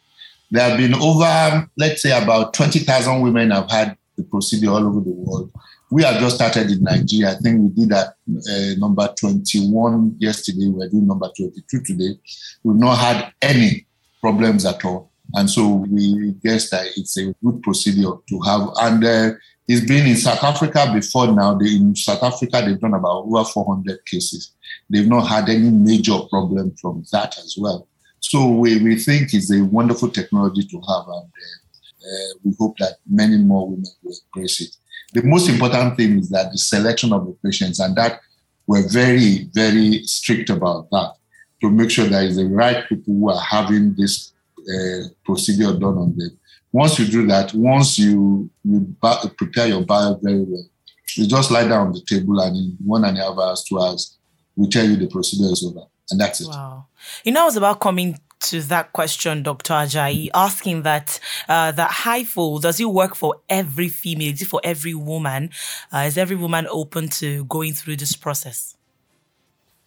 There 0.50 0.68
have 0.68 0.78
been 0.78 0.96
over, 0.96 1.70
let's 1.78 2.02
say, 2.02 2.18
about 2.20 2.54
20,000 2.54 3.22
women 3.22 3.52
have 3.52 3.70
had 3.70 3.98
the 4.18 4.24
procedure 4.24 4.70
all 4.70 4.86
over 4.86 5.00
the 5.02 5.12
world 5.12 5.52
we 5.94 6.02
have 6.02 6.20
just 6.20 6.38
started 6.38 6.72
in 6.72 6.82
Nigeria. 6.82 7.34
I 7.34 7.36
think 7.36 7.62
we 7.62 7.70
did 7.70 7.90
that 7.90 8.16
uh, 8.28 8.80
number 8.80 9.08
21 9.16 10.16
yesterday. 10.18 10.66
We're 10.66 10.90
doing 10.90 11.06
number 11.06 11.30
22 11.38 11.84
today. 11.84 12.20
We've 12.64 12.80
not 12.80 12.98
had 12.98 13.32
any 13.40 13.86
problems 14.20 14.66
at 14.66 14.84
all. 14.86 15.12
And 15.36 15.48
so 15.48 15.86
we 15.88 16.34
guess 16.44 16.72
that 16.72 16.88
it's 16.98 17.16
a 17.20 17.36
good 17.44 17.62
procedure 17.62 18.14
to 18.28 18.40
have. 18.42 18.70
And 18.82 19.06
uh, 19.06 19.32
it's 19.68 19.86
been 19.86 20.08
in 20.08 20.16
South 20.16 20.44
Africa 20.44 20.90
before 20.92 21.28
now. 21.28 21.54
They, 21.54 21.76
in 21.76 21.96
South 21.96 22.24
Africa, 22.24 22.64
they've 22.66 22.80
done 22.80 22.96
about 22.96 23.26
over 23.26 23.44
400 23.44 24.04
cases. 24.08 24.56
They've 24.90 25.08
not 25.08 25.28
had 25.28 25.48
any 25.48 25.70
major 25.70 26.18
problem 26.28 26.74
from 26.82 27.06
that 27.12 27.38
as 27.38 27.56
well. 27.56 27.88
So 28.20 28.48
we, 28.48 28.82
we 28.82 28.96
think 28.96 29.32
it's 29.32 29.54
a 29.54 29.64
wonderful 29.64 30.10
technology 30.10 30.64
to 30.64 30.82
have. 30.90 31.06
And 31.08 31.30
uh, 32.04 32.40
we 32.44 32.56
hope 32.60 32.80
that 32.80 32.96
many 33.08 33.38
more 33.38 33.70
women 33.70 33.86
will 34.02 34.16
embrace 34.34 34.60
it 34.60 34.76
the 35.14 35.24
most 35.24 35.50
important 35.50 35.98
thing 35.98 36.20
is 36.20 36.30
that 36.30 36.52
the 36.52 36.58
selection 36.58 37.14
of 37.14 37.26
the 37.26 37.36
patients, 37.44 37.80
and 37.80 37.96
that 37.96 38.20
we're 38.68 38.88
very, 38.88 39.50
very 39.54 40.04
strict 40.04 40.50
about 40.50 40.90
that 40.92 41.14
to 41.62 41.70
make 41.70 41.90
sure 41.90 42.06
that 42.06 42.24
it's 42.24 42.38
the 42.38 42.46
right 42.46 42.88
people 42.88 43.14
who 43.14 43.30
are 43.30 43.42
having 43.42 43.96
this 43.96 44.34
uh, 44.60 45.08
procedure 45.26 45.74
done 45.74 45.98
on 45.98 46.18
them. 46.18 46.38
Once 46.72 46.98
you 46.98 47.06
do 47.06 47.28
that, 47.28 47.54
once 47.54 48.00
you 48.00 48.50
you 48.64 48.96
prepare 49.38 49.68
your 49.68 49.86
bio 49.86 50.16
very 50.22 50.42
well, 50.42 50.66
you 51.16 51.28
just 51.28 51.52
lie 51.52 51.68
down 51.68 51.88
on 51.88 51.94
the 51.94 52.02
table 52.02 52.40
and 52.40 52.56
in 52.56 52.78
one 52.84 53.06
and 53.06 53.18
a 53.18 53.22
half 53.22 53.38
hours, 53.38 53.64
two 53.64 53.80
hours, 53.80 54.18
we 54.56 54.68
tell 54.68 54.86
you 54.86 54.96
the 54.96 55.08
procedure 55.08 55.52
is 55.52 55.64
over. 55.66 55.86
And 56.10 56.20
that's 56.20 56.42
it. 56.42 56.48
Wow. 56.48 56.88
You 57.24 57.32
know, 57.32 57.44
I 57.44 57.46
was 57.46 57.58
about 57.58 57.80
coming 57.80 58.20
to 58.44 58.62
that 58.64 58.94
question, 58.94 59.44
Dr. 59.44 59.74
Ajayi, 59.74 60.30
asking 60.34 60.84
that 60.84 61.20
uh, 61.48 61.72
that 61.72 61.92
HIFU 61.92 62.62
does 62.62 62.80
it 62.80 62.90
work 62.90 63.16
for 63.16 63.36
every 63.50 63.90
female? 63.90 64.34
Is 64.34 64.42
it 64.42 64.48
for 64.48 64.62
every 64.64 64.94
woman? 64.94 65.50
Uh, 65.92 66.06
is 66.08 66.18
every 66.18 66.36
woman 66.36 66.68
open 66.70 67.10
to 67.10 67.46
going 67.46 67.74
through 67.74 67.98
this 67.98 68.16
process? 68.16 68.76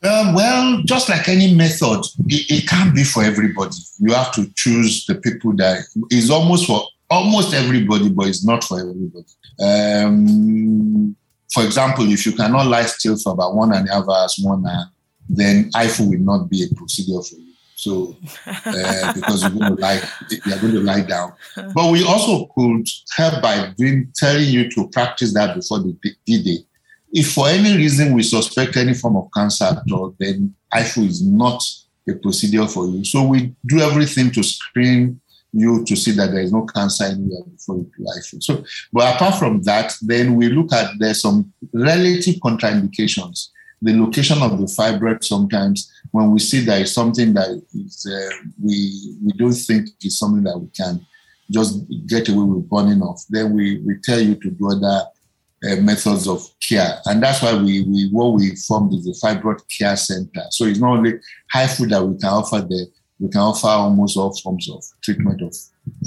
Um, 0.02 0.34
well, 0.34 0.82
just 0.84 1.08
like 1.08 1.28
any 1.28 1.54
method, 1.54 2.04
it, 2.28 2.50
it, 2.50 2.68
can't 2.68 2.94
be 2.94 3.02
for 3.02 3.24
everybody. 3.24 3.76
You 3.98 4.12
have 4.12 4.32
to 4.34 4.48
choose 4.54 5.06
the 5.06 5.14
people 5.14 5.56
that 5.56 5.84
is 6.10 6.30
almost 6.30 6.66
for 6.66 6.82
almost 7.10 7.54
everybody, 7.54 8.10
but 8.10 8.28
it's 8.28 8.44
not 8.44 8.62
for 8.62 8.78
everybody. 8.78 9.24
Um, 9.58 11.16
for 11.52 11.64
example, 11.64 12.10
if 12.12 12.26
you 12.26 12.32
cannot 12.32 12.66
lie 12.66 12.82
still 12.82 13.16
for 13.16 13.32
about 13.32 13.54
one 13.54 13.72
and 13.72 13.88
a 13.88 13.92
half 13.92 14.08
hours, 14.08 14.38
one 14.42 14.66
hour, 14.66 14.84
then 15.28 15.70
HIFU 15.72 16.10
will 16.10 16.20
not 16.20 16.50
be 16.50 16.64
a 16.64 16.74
procedure 16.74 17.22
for 17.22 17.36
you. 17.36 17.55
So 17.76 18.16
uh, 18.46 19.12
because 19.12 19.42
you're 19.42 19.50
going 19.50 19.76
to 19.76 19.80
lie, 19.80 20.00
you're 20.30 20.58
going 20.58 20.72
to 20.72 20.80
lie 20.80 21.02
down. 21.02 21.34
But 21.54 21.92
we 21.92 22.04
also 22.04 22.46
could 22.46 22.88
help 23.14 23.42
by 23.42 23.74
telling 24.14 24.48
you 24.48 24.70
to 24.70 24.88
practice 24.88 25.34
that 25.34 25.54
before 25.54 25.80
the 25.80 25.94
D-Day. 26.24 26.64
if 27.12 27.32
for 27.32 27.48
any 27.48 27.76
reason 27.76 28.14
we 28.14 28.22
suspect 28.22 28.78
any 28.78 28.94
form 28.94 29.16
of 29.16 29.28
cancer 29.32 29.64
at 29.64 29.92
all, 29.92 30.16
then 30.18 30.54
HIFU 30.74 31.06
is 31.06 31.22
not 31.24 31.62
a 32.08 32.14
procedure 32.14 32.66
for 32.66 32.86
you. 32.86 33.04
So 33.04 33.24
we 33.24 33.54
do 33.66 33.80
everything 33.80 34.30
to 34.32 34.42
screen 34.42 35.20
you 35.52 35.84
to 35.84 35.96
see 35.96 36.12
that 36.12 36.30
there 36.30 36.42
is 36.42 36.52
no 36.52 36.64
cancer 36.64 37.04
anywhere 37.04 37.44
before 37.44 37.76
you 37.76 37.90
do 37.96 38.04
HIFU. 38.04 38.42
So, 38.42 38.64
but 38.90 39.14
apart 39.14 39.34
from 39.38 39.62
that, 39.62 39.94
then 40.00 40.34
we 40.34 40.48
look 40.48 40.72
at 40.72 40.92
there's 40.98 41.20
some 41.20 41.52
relative 41.74 42.36
contraindications. 42.36 43.48
The 43.82 43.94
location 43.94 44.42
of 44.42 44.58
the 44.58 44.64
fibroid 44.64 45.22
sometimes, 45.22 45.92
when 46.10 46.30
we 46.30 46.38
see 46.38 46.60
there 46.60 46.80
is 46.80 46.94
something 46.94 47.34
that 47.34 47.62
is, 47.74 48.06
uh, 48.06 48.36
we 48.62 49.16
we 49.24 49.32
don't 49.32 49.52
think 49.52 49.88
is 50.02 50.18
something 50.18 50.44
that 50.44 50.58
we 50.58 50.68
can 50.68 51.04
just 51.50 51.84
get 52.06 52.28
away 52.28 52.44
with 52.44 52.68
burning 52.68 53.02
off, 53.02 53.24
then 53.28 53.54
we, 53.54 53.78
we 53.80 53.96
tell 54.02 54.20
you 54.20 54.34
to 54.34 54.50
do 54.50 54.70
other 54.70 55.04
uh, 55.64 55.76
methods 55.76 56.26
of 56.26 56.42
care. 56.60 56.98
And 57.06 57.22
that's 57.22 57.42
why 57.42 57.54
we, 57.54 57.82
we 57.82 58.08
what 58.10 58.34
we 58.34 58.56
formed 58.56 58.94
is 58.94 59.04
the 59.04 59.18
fibroid 59.22 59.60
care 59.68 59.96
center. 59.96 60.42
So 60.50 60.64
it's 60.64 60.78
not 60.78 60.98
only 60.98 61.14
HIFU 61.54 61.90
that 61.90 62.04
we 62.04 62.18
can 62.18 62.30
offer 62.30 62.66
there, 62.68 62.86
we 63.18 63.28
can 63.28 63.40
offer 63.40 63.68
almost 63.68 64.16
all 64.16 64.36
forms 64.36 64.70
of 64.70 64.82
treatment 65.02 65.42
of 65.42 65.54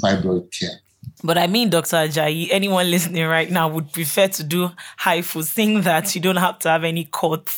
fibroid 0.02 0.50
care. 0.58 0.78
But 1.22 1.36
I 1.38 1.46
mean, 1.46 1.70
Dr. 1.70 1.96
Ajayi, 1.96 2.48
anyone 2.50 2.90
listening 2.90 3.26
right 3.26 3.50
now 3.50 3.68
would 3.68 3.92
prefer 3.92 4.28
to 4.28 4.42
do 4.42 4.70
HIFU, 5.00 5.44
seeing 5.44 5.82
that 5.82 6.14
you 6.14 6.20
don't 6.20 6.36
have 6.36 6.58
to 6.60 6.70
have 6.70 6.84
any 6.84 7.04
court 7.04 7.48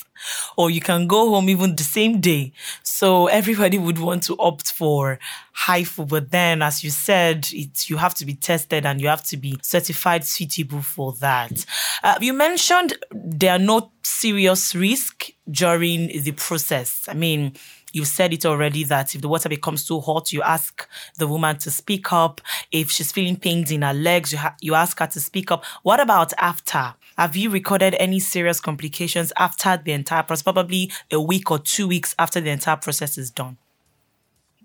or 0.57 0.71
you 0.71 0.81
can 0.81 1.07
go 1.07 1.31
home 1.31 1.49
even 1.49 1.77
the 1.77 1.83
same 1.83 2.21
day. 2.21 2.53
So 2.83 3.27
everybody 3.27 3.79
would 3.79 3.99
want 3.99 4.23
to 4.25 4.37
opt 4.39 4.73
for 4.73 5.19
HIFU. 5.67 6.09
But 6.09 6.31
then, 6.31 6.63
as 6.63 6.83
you 6.83 6.91
said, 6.91 7.49
it, 7.53 7.89
you 7.89 7.97
have 7.97 8.15
to 8.17 8.27
be 8.27 8.35
tested 8.35 8.87
and 8.87 9.01
you 9.01 9.09
have 9.09 9.25
to 9.25 9.37
be 9.37 9.59
certified 9.63 10.25
suitable 10.25 10.83
for 10.83 11.13
that. 11.15 11.65
Uh, 12.03 12.19
you 12.21 12.33
mentioned 12.33 12.95
there 13.13 13.53
are 13.53 13.59
no 13.59 13.93
serious 14.03 14.75
risk 14.75 15.31
during 15.51 16.09
the 16.23 16.33
process. 16.33 17.07
I 17.09 17.15
mean, 17.15 17.55
you 17.93 18.05
said 18.05 18.33
it 18.33 18.47
already 18.47 18.85
that 18.85 19.15
if 19.15 19.21
the 19.21 19.29
water 19.29 19.49
becomes 19.49 19.87
too 19.87 20.01
hot, 20.01 20.33
you 20.33 20.43
ask 20.43 20.89
the 21.19 21.27
woman 21.27 21.59
to 21.59 21.71
speak 21.71 22.13
up. 22.13 22.41
If 22.71 22.91
she's 22.91 23.13
feeling 23.13 23.37
pains 23.37 23.71
in 23.71 23.83
her 23.83 23.93
legs, 23.93 24.33
you, 24.33 24.39
ha- 24.39 24.57
you 24.61 24.75
ask 24.75 24.99
her 24.99 25.07
to 25.07 25.21
speak 25.21 25.51
up. 25.51 25.65
What 25.83 26.01
about 26.01 26.33
after? 26.39 26.95
Have 27.19 27.37
you 27.37 27.51
recorded 27.51 27.95
any 27.99 28.19
serious 28.21 28.61
complications 28.61 29.33
after 29.37 29.77
the 29.77 29.93
entire 29.93 30.23
process, 30.23 30.43
probably 30.43 30.91
a 31.11 31.21
week 31.21 31.51
or 31.51 31.59
two 31.59 31.87
weeks 31.87 32.15
after 32.19 32.41
the 32.41 32.51
entire 32.51 32.77
process 32.77 33.19
is 33.19 33.31
done? 33.31 33.59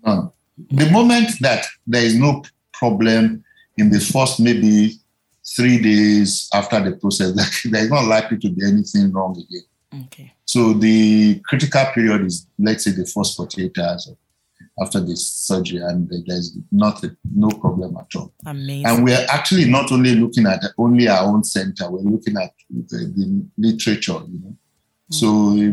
Um, 0.04 0.32
the 0.70 0.90
moment 0.90 1.30
that 1.40 1.66
there 1.86 2.02
is 2.02 2.16
no 2.16 2.42
problem 2.72 3.44
in 3.76 3.90
the 3.90 4.00
first 4.00 4.40
maybe 4.40 4.98
three 5.56 5.80
days 5.80 6.48
after 6.54 6.80
the 6.80 6.96
process, 6.96 7.62
there 7.70 7.82
is 7.82 7.90
not 7.90 8.06
likely 8.06 8.38
to 8.38 8.50
be 8.50 8.64
anything 8.64 9.12
wrong 9.12 9.32
again. 9.36 9.62
Okay. 9.94 10.32
So 10.44 10.72
the 10.74 11.40
critical 11.44 11.84
period 11.94 12.26
is, 12.26 12.46
let's 12.58 12.84
say, 12.84 12.90
the 12.90 13.06
first 13.06 13.36
48 13.36 13.78
hours 13.78 14.10
after 14.80 15.00
the 15.00 15.16
surgery, 15.16 15.78
and 15.78 16.10
there's 16.26 16.56
not 16.70 17.04
no 17.34 17.48
problem 17.48 17.96
at 17.96 18.06
all. 18.16 18.32
Amazing. 18.46 18.86
And 18.86 19.04
we're 19.04 19.26
actually 19.28 19.68
not 19.68 19.90
only 19.90 20.14
looking 20.14 20.46
at 20.46 20.62
only 20.76 21.08
our 21.08 21.26
own 21.26 21.42
center, 21.44 21.90
we're 21.90 22.00
looking 22.00 22.36
at 22.36 22.52
the, 22.70 23.12
the 23.16 23.46
literature, 23.56 24.20
you 24.28 24.40
know. 24.40 24.56
Mm. 25.10 25.14
So 25.14 25.28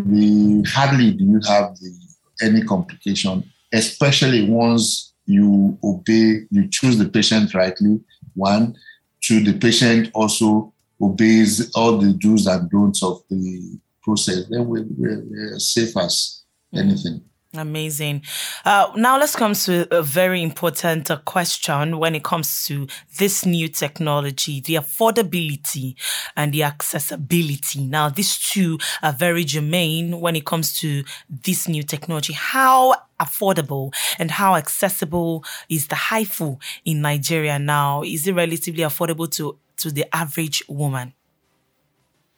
we 0.09 0.63
hardly 0.69 1.11
do 1.11 1.23
you 1.23 1.41
have 1.47 1.75
the, 1.77 1.93
any 2.41 2.63
complication, 2.63 3.43
especially 3.73 4.49
once 4.49 5.13
you 5.25 5.77
obey, 5.83 6.41
you 6.49 6.67
choose 6.69 6.97
the 6.97 7.09
patient 7.09 7.53
rightly, 7.53 7.99
one, 8.33 8.75
two, 9.21 9.43
the 9.43 9.53
patient 9.53 10.09
also 10.13 10.73
obeys 11.01 11.71
all 11.75 11.97
the 11.97 12.13
do's 12.13 12.47
and 12.47 12.69
don'ts 12.69 13.03
of 13.03 13.21
the 13.29 13.77
process, 14.05 14.45
then 14.49 14.67
we're, 14.67 14.85
we're, 14.97 15.23
we're 15.25 15.59
safe 15.59 15.97
as 15.97 16.43
anything. 16.73 17.21
Amazing. 17.57 18.23
Uh, 18.63 18.91
now 18.95 19.17
let's 19.17 19.35
come 19.35 19.53
to 19.53 19.87
a 19.95 20.01
very 20.01 20.41
important 20.41 21.09
uh, 21.09 21.17
question 21.19 21.99
when 21.99 22.15
it 22.15 22.23
comes 22.23 22.65
to 22.65 22.87
this 23.17 23.45
new 23.45 23.67
technology, 23.67 24.59
the 24.59 24.75
affordability 24.75 25.95
and 26.35 26.53
the 26.53 26.63
accessibility. 26.63 27.85
Now, 27.85 28.09
these 28.09 28.37
two 28.37 28.77
are 29.01 29.13
very 29.13 29.43
germane 29.43 30.19
when 30.19 30.35
it 30.35 30.45
comes 30.45 30.77
to 30.79 31.03
this 31.29 31.67
new 31.67 31.83
technology. 31.83 32.33
How 32.33 32.95
affordable 33.19 33.93
and 34.19 34.31
how 34.31 34.55
accessible 34.55 35.45
is 35.69 35.87
the 35.87 35.95
HIFU 35.95 36.59
in 36.83 37.01
Nigeria 37.01 37.57
now? 37.57 38.03
Is 38.03 38.27
it 38.27 38.33
relatively 38.33 38.83
affordable 38.83 39.31
to, 39.35 39.57
to 39.77 39.91
the 39.91 40.05
average 40.13 40.63
woman? 40.67 41.13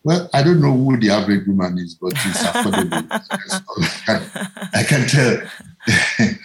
Well, 0.04 0.30
I 0.32 0.42
don't 0.42 0.60
know 0.60 0.72
who 0.72 0.96
the 0.96 1.10
average 1.10 1.46
woman 1.46 1.78
is, 1.78 1.94
but 1.94 2.12
it's 2.12 2.42
affordable. 2.42 3.06
I, 4.74 4.82
can, 4.84 5.06
tell. 5.08 5.42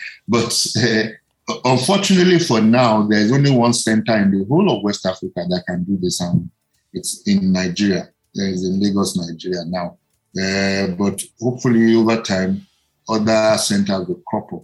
but 0.28 0.66
uh, 0.78 1.58
unfortunately 1.66 2.40
for 2.40 2.62
now, 2.62 3.04
there's 3.04 3.32
only 3.32 3.52
one 3.52 3.74
center 3.74 4.18
in 4.18 4.32
the 4.32 4.46
whole 4.46 4.76
of 4.76 4.84
West 4.84 5.06
Africa 5.06 5.46
that 5.50 5.64
can 5.68 5.84
do 5.84 5.98
this. 5.98 6.20
And 6.20 6.50
it's 6.94 7.28
in 7.28 7.52
Nigeria. 7.52 8.10
There 8.34 8.50
is 8.50 8.66
in 8.66 8.82
Lagos, 8.82 9.16
Nigeria 9.18 9.64
now. 9.66 9.98
Uh, 10.36 10.88
but 10.98 11.22
hopefully 11.40 11.96
over 11.96 12.22
time, 12.22 12.66
other 13.08 13.58
centers 13.60 14.08
will 14.08 14.22
crop 14.26 14.52
up. 14.52 14.64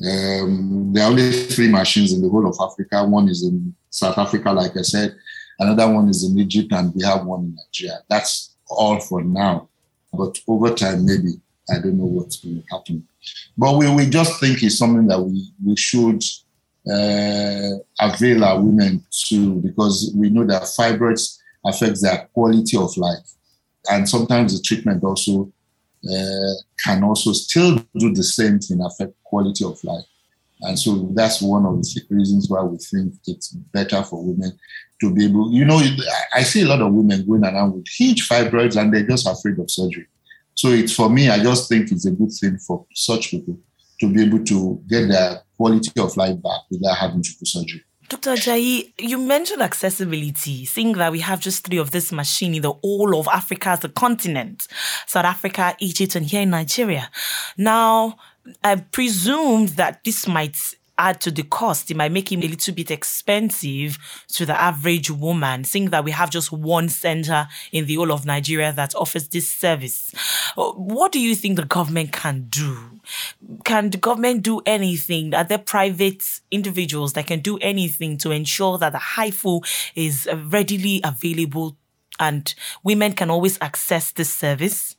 Um, 0.00 0.92
there 0.92 1.04
are 1.04 1.10
only 1.10 1.32
three 1.32 1.68
machines 1.68 2.12
in 2.12 2.22
the 2.22 2.28
whole 2.28 2.46
of 2.46 2.56
Africa. 2.60 3.04
One 3.04 3.28
is 3.28 3.42
in 3.42 3.74
South 3.90 4.16
Africa, 4.16 4.52
like 4.52 4.76
I 4.76 4.82
said. 4.82 5.16
Another 5.58 5.92
one 5.92 6.08
is 6.08 6.24
in 6.24 6.38
Egypt, 6.38 6.72
and 6.72 6.94
we 6.94 7.02
have 7.04 7.24
one 7.24 7.40
in 7.44 7.56
Nigeria. 7.56 8.00
That's 8.08 8.54
all 8.68 9.00
for 9.00 9.22
now. 9.22 9.68
But 10.12 10.38
over 10.46 10.72
time, 10.74 11.04
maybe 11.04 11.40
I 11.70 11.74
don't 11.80 11.98
know 11.98 12.06
what's 12.06 12.36
going 12.36 12.62
to 12.62 12.76
happen. 12.76 13.06
But 13.56 13.76
we, 13.76 13.92
we 13.92 14.08
just 14.08 14.40
think 14.40 14.62
it's 14.62 14.78
something 14.78 15.06
that 15.08 15.20
we, 15.20 15.50
we 15.64 15.76
should 15.76 16.22
uh, 16.90 17.78
avail 18.00 18.44
our 18.44 18.60
women 18.60 19.04
to 19.26 19.56
because 19.56 20.12
we 20.16 20.30
know 20.30 20.44
that 20.46 20.62
fibroids 20.62 21.38
affects 21.64 22.02
their 22.02 22.28
quality 22.32 22.76
of 22.76 22.96
life. 22.96 23.34
And 23.90 24.08
sometimes 24.08 24.56
the 24.56 24.62
treatment 24.62 25.02
also 25.04 25.52
uh, 26.08 26.54
can 26.82 27.02
also 27.02 27.32
still 27.32 27.76
do 27.96 28.14
the 28.14 28.22
same 28.22 28.60
thing, 28.60 28.80
affect 28.80 29.12
quality 29.24 29.64
of 29.64 29.82
life. 29.84 30.04
And 30.62 30.78
so 30.78 31.10
that's 31.14 31.42
one 31.42 31.66
of 31.66 31.82
the 31.82 32.02
reasons 32.10 32.48
why 32.48 32.62
we 32.62 32.78
think 32.78 33.14
it's 33.26 33.48
better 33.48 34.02
for 34.02 34.24
women 34.24 34.58
to 35.00 35.14
be 35.14 35.26
able, 35.26 35.52
you 35.52 35.64
know, 35.64 35.80
I 36.34 36.42
see 36.42 36.62
a 36.62 36.68
lot 36.68 36.80
of 36.80 36.92
women 36.92 37.26
going 37.26 37.44
around 37.44 37.74
with 37.74 37.86
huge 37.88 38.28
fibroids 38.28 38.80
and 38.80 38.92
they're 38.92 39.06
just 39.06 39.26
afraid 39.26 39.58
of 39.58 39.70
surgery. 39.70 40.06
So 40.54 40.68
it's 40.70 40.92
for 40.92 41.08
me, 41.08 41.28
I 41.28 41.42
just 41.42 41.68
think 41.68 41.92
it's 41.92 42.06
a 42.06 42.10
good 42.10 42.32
thing 42.32 42.58
for 42.58 42.84
such 42.94 43.30
people 43.30 43.58
to 44.00 44.12
be 44.12 44.24
able 44.24 44.44
to 44.44 44.82
get 44.88 45.08
their 45.08 45.42
quality 45.56 45.90
of 46.00 46.16
life 46.16 46.42
back 46.42 46.60
without 46.70 46.96
having 46.96 47.22
to 47.22 47.30
do 47.30 47.44
surgery. 47.44 47.84
Dr. 48.08 48.30
Ajayi, 48.30 48.94
you 48.98 49.18
mentioned 49.18 49.60
accessibility, 49.60 50.64
seeing 50.64 50.92
that 50.94 51.12
we 51.12 51.20
have 51.20 51.40
just 51.40 51.66
three 51.66 51.76
of 51.76 51.90
this 51.90 52.10
machine 52.10 52.54
in 52.54 52.62
the 52.62 52.72
whole 52.72 53.18
of 53.18 53.28
Africa 53.28 53.70
as 53.70 53.84
a 53.84 53.88
continent 53.90 54.66
South 55.06 55.26
Africa, 55.26 55.76
Egypt, 55.78 56.14
and 56.16 56.24
here 56.24 56.40
in 56.40 56.50
Nigeria. 56.50 57.10
Now, 57.58 58.16
I 58.64 58.76
presume 58.76 59.66
that 59.76 60.02
this 60.04 60.26
might 60.26 60.56
add 60.98 61.20
to 61.22 61.30
the 61.30 61.44
cost. 61.44 61.90
It 61.90 61.96
might 61.96 62.12
make 62.12 62.30
him 62.30 62.42
a 62.42 62.48
little 62.48 62.74
bit 62.74 62.90
expensive 62.90 63.98
to 64.28 64.44
the 64.44 64.60
average 64.60 65.10
woman, 65.10 65.64
seeing 65.64 65.90
that 65.90 66.04
we 66.04 66.10
have 66.10 66.30
just 66.30 66.52
one 66.52 66.88
center 66.88 67.48
in 67.72 67.86
the 67.86 67.94
whole 67.94 68.12
of 68.12 68.26
Nigeria 68.26 68.72
that 68.72 68.94
offers 68.94 69.28
this 69.28 69.48
service. 69.48 70.12
Uh, 70.56 70.72
what 70.72 71.12
do 71.12 71.20
you 71.20 71.34
think 71.34 71.56
the 71.56 71.64
government 71.64 72.12
can 72.12 72.46
do? 72.50 72.76
Can 73.64 73.90
the 73.90 73.98
government 73.98 74.42
do 74.42 74.60
anything? 74.66 75.34
Are 75.34 75.44
there 75.44 75.58
private 75.58 76.40
individuals 76.50 77.12
that 77.14 77.26
can 77.26 77.40
do 77.40 77.58
anything 77.58 78.18
to 78.18 78.30
ensure 78.30 78.78
that 78.78 78.92
the 78.92 78.98
HIFU 78.98 79.64
is 79.94 80.28
readily 80.46 81.00
available 81.04 81.76
and 82.20 82.52
women 82.82 83.12
can 83.12 83.30
always 83.30 83.58
access 83.60 84.10
this 84.10 84.32
service? 84.32 84.97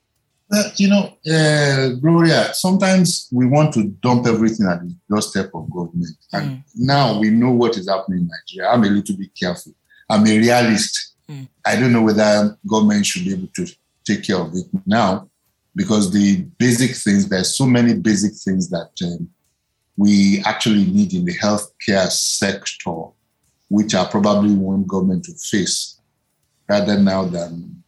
Uh, 0.51 0.63
you 0.77 0.89
know, 0.89 1.15
uh, 1.31 1.89
Gloria, 2.01 2.53
sometimes 2.53 3.27
we 3.31 3.45
want 3.45 3.71
to 3.73 3.83
dump 4.01 4.25
everything 4.25 4.67
at 4.67 4.81
the 4.81 4.95
doorstep 5.07 5.51
of 5.53 5.69
government. 5.69 6.17
And 6.33 6.57
mm. 6.57 6.63
now 6.75 7.19
we 7.19 7.29
know 7.29 7.51
what 7.51 7.77
is 7.77 7.87
happening 7.87 8.21
in 8.21 8.29
Nigeria. 8.29 8.71
I'm 8.71 8.83
a 8.83 8.87
little 8.87 9.15
bit 9.15 9.29
careful. 9.39 9.73
I'm 10.09 10.25
a 10.25 10.37
realist. 10.37 11.13
Mm. 11.29 11.47
I 11.65 11.75
don't 11.75 11.93
know 11.93 12.01
whether 12.01 12.57
government 12.67 13.05
should 13.05 13.25
be 13.25 13.33
able 13.33 13.49
to 13.55 13.67
take 14.05 14.23
care 14.23 14.37
of 14.37 14.53
it 14.55 14.65
now 14.87 15.29
because 15.75 16.11
the 16.11 16.41
basic 16.57 16.95
things, 16.95 17.29
there's 17.29 17.55
so 17.55 17.65
many 17.67 17.93
basic 17.93 18.33
things 18.33 18.69
that 18.69 18.91
um, 19.03 19.29
we 19.97 20.41
actually 20.45 20.85
need 20.85 21.13
in 21.13 21.25
the 21.25 21.37
healthcare 21.37 22.09
sector, 22.09 23.03
which 23.69 23.93
are 23.93 24.07
probably 24.07 24.55
one 24.55 24.83
government 24.85 25.25
to 25.25 25.33
face 25.33 25.99
rather 26.67 26.97
now 26.97 27.25
than 27.25 27.78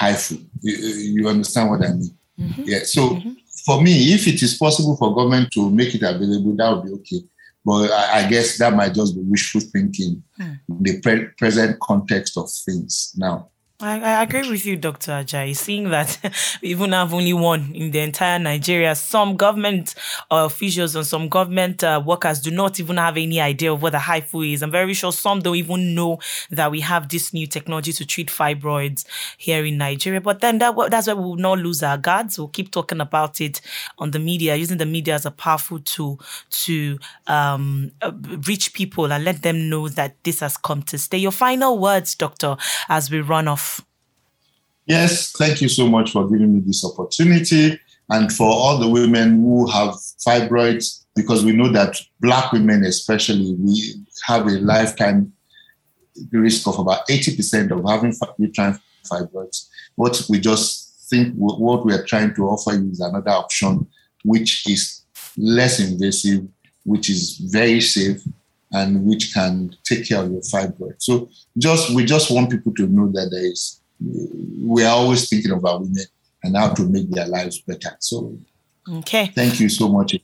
HIFU. 0.00 0.44
You, 0.62 0.76
you 1.22 1.28
understand 1.28 1.70
what 1.70 1.84
I 1.84 1.92
mean? 1.92 2.16
Mm-hmm. 2.38 2.62
Yeah. 2.64 2.80
So 2.84 3.10
mm-hmm. 3.10 3.32
for 3.66 3.82
me, 3.82 4.14
if 4.14 4.26
it 4.26 4.42
is 4.42 4.56
possible 4.56 4.96
for 4.96 5.14
government 5.14 5.50
to 5.52 5.70
make 5.70 5.94
it 5.94 6.02
available, 6.02 6.56
that 6.56 6.70
would 6.74 6.84
be 6.84 6.92
okay. 6.92 7.26
But 7.64 7.90
I, 7.90 8.24
I 8.24 8.28
guess 8.28 8.56
that 8.58 8.72
might 8.74 8.94
just 8.94 9.14
be 9.14 9.22
wishful 9.22 9.60
thinking 9.60 10.22
mm. 10.40 10.58
in 10.68 10.82
the 10.82 11.00
pre- 11.00 11.26
present 11.36 11.78
context 11.80 12.38
of 12.38 12.50
things 12.50 13.12
now. 13.16 13.50
I, 13.82 13.98
I, 13.98 14.22
agree 14.24 14.46
with 14.50 14.66
you, 14.66 14.76
Dr. 14.76 15.12
Ajayi, 15.12 15.56
seeing 15.56 15.88
that 15.88 16.18
we 16.62 16.68
even 16.68 16.92
have 16.92 17.14
only 17.14 17.32
one 17.32 17.72
in 17.74 17.90
the 17.90 18.00
entire 18.00 18.38
Nigeria. 18.38 18.94
Some 18.94 19.38
government 19.38 19.94
uh, 20.30 20.44
officials 20.44 20.94
and 20.96 21.06
some 21.06 21.30
government 21.30 21.82
uh, 21.82 22.02
workers 22.04 22.40
do 22.40 22.50
not 22.50 22.78
even 22.78 22.98
have 22.98 23.16
any 23.16 23.40
idea 23.40 23.72
of 23.72 23.80
what 23.80 23.94
a 23.94 23.98
HIFU 23.98 24.52
is. 24.52 24.62
I'm 24.62 24.70
very 24.70 24.92
sure 24.92 25.12
some 25.12 25.40
don't 25.40 25.56
even 25.56 25.94
know 25.94 26.18
that 26.50 26.70
we 26.70 26.80
have 26.80 27.08
this 27.08 27.32
new 27.32 27.46
technology 27.46 27.92
to 27.94 28.04
treat 28.04 28.28
fibroids 28.28 29.06
here 29.38 29.64
in 29.64 29.78
Nigeria. 29.78 30.20
But 30.20 30.40
then 30.40 30.58
that, 30.58 30.74
that's 30.90 31.06
why 31.06 31.14
we 31.14 31.22
will 31.24 31.36
not 31.36 31.58
lose 31.58 31.82
our 31.82 31.96
guards. 31.96 32.38
We'll 32.38 32.48
keep 32.48 32.70
talking 32.70 33.00
about 33.00 33.40
it 33.40 33.62
on 33.96 34.10
the 34.10 34.18
media, 34.18 34.56
using 34.56 34.76
the 34.76 34.84
media 34.84 35.14
as 35.14 35.24
a 35.24 35.30
powerful 35.30 35.78
tool 35.78 36.20
to 36.50 36.98
um, 37.28 37.92
uh, 38.02 38.12
reach 38.46 38.74
people 38.74 39.10
and 39.10 39.24
let 39.24 39.40
them 39.40 39.70
know 39.70 39.88
that 39.88 40.22
this 40.24 40.40
has 40.40 40.58
come 40.58 40.82
to 40.82 40.98
stay. 40.98 41.16
Your 41.16 41.32
final 41.32 41.78
words, 41.78 42.14
Doctor, 42.14 42.58
as 42.90 43.10
we 43.10 43.22
run 43.22 43.48
off. 43.48 43.69
Yes, 44.90 45.30
thank 45.30 45.60
you 45.60 45.68
so 45.68 45.88
much 45.88 46.10
for 46.10 46.28
giving 46.28 46.52
me 46.52 46.60
this 46.66 46.84
opportunity. 46.84 47.78
And 48.08 48.32
for 48.32 48.48
all 48.48 48.76
the 48.76 48.88
women 48.88 49.40
who 49.40 49.70
have 49.70 49.94
fibroids, 50.26 51.04
because 51.14 51.44
we 51.44 51.52
know 51.52 51.68
that 51.68 51.94
Black 52.18 52.50
women, 52.50 52.82
especially, 52.82 53.54
we 53.54 53.94
have 54.26 54.48
a 54.48 54.58
lifetime 54.58 55.32
risk 56.32 56.66
of 56.66 56.80
about 56.80 57.06
80% 57.06 57.70
of 57.70 57.88
having 57.88 58.12
uterine 58.38 58.80
fibroids. 59.08 59.68
What 59.94 60.20
we 60.28 60.40
just 60.40 61.08
think, 61.08 61.36
what 61.36 61.86
we 61.86 61.94
are 61.94 62.04
trying 62.04 62.34
to 62.34 62.48
offer 62.48 62.72
you 62.72 62.90
is 62.90 62.98
another 62.98 63.30
option, 63.30 63.86
which 64.24 64.68
is 64.68 65.04
less 65.38 65.78
invasive, 65.78 66.48
which 66.82 67.08
is 67.08 67.36
very 67.36 67.80
safe, 67.80 68.20
and 68.72 69.04
which 69.04 69.32
can 69.32 69.70
take 69.84 70.08
care 70.08 70.24
of 70.24 70.32
your 70.32 70.40
fibroids. 70.40 71.02
So 71.02 71.30
just 71.58 71.94
we 71.94 72.04
just 72.04 72.28
want 72.32 72.50
people 72.50 72.74
to 72.74 72.88
know 72.88 73.06
that 73.12 73.28
there 73.30 73.46
is 73.46 73.76
we 74.00 74.82
are 74.84 74.96
always 74.96 75.28
thinking 75.28 75.52
about 75.52 75.80
women 75.80 76.04
and 76.42 76.56
how 76.56 76.72
to 76.72 76.88
make 76.88 77.10
their 77.10 77.26
lives 77.26 77.60
better. 77.60 77.96
So, 77.98 78.38
okay. 78.88 79.26
Thank 79.34 79.60
you 79.60 79.68
so 79.68 79.88
much 79.88 80.16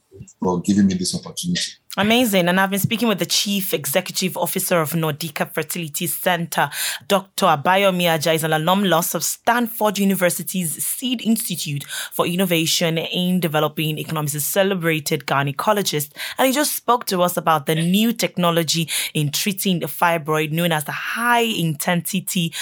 for 0.43 0.61
giving 0.61 0.87
me 0.87 0.95
this 0.95 1.15
opportunity. 1.15 1.73
Amazing. 1.99 2.49
And 2.49 2.61
I've 2.61 2.69
been 2.69 2.79
speaking 2.79 3.09
with 3.09 3.21
the 3.21 3.27
Chief 3.27 3.73
Executive 3.73 4.37
Officer 4.37 4.83
of 4.83 4.93
Nordica 4.93 5.51
Fertility 5.51 6.07
Center, 6.07 6.69
Dr. 7.09 7.47
Abayomi 7.47 8.03
Ajayi, 8.03 8.35
is 8.35 8.45
an 8.45 8.53
alumnus 8.53 9.15
of 9.15 9.25
Stanford 9.25 9.99
University's 9.99 10.85
Seed 10.85 11.23
Institute 11.23 11.85
for 11.85 12.27
Innovation 12.27 12.99
in 12.99 13.41
Developing 13.41 13.97
Economics, 13.99 14.35
a 14.35 14.41
celebrated 14.41 15.25
gynecologist. 15.25 16.13
And 16.37 16.47
he 16.47 16.53
just 16.53 16.77
spoke 16.77 17.07
to 17.07 17.23
us 17.23 17.39
about 17.39 17.65
the 17.65 17.75
new 17.75 18.13
technology 18.13 18.91
in 19.15 19.33
treating 19.33 19.79
the 19.79 19.87
fibroid 19.87 20.53
known 20.53 20.73
as 20.73 20.85
the 20.85 20.93
high 20.93 21.41
intensity 21.41 22.53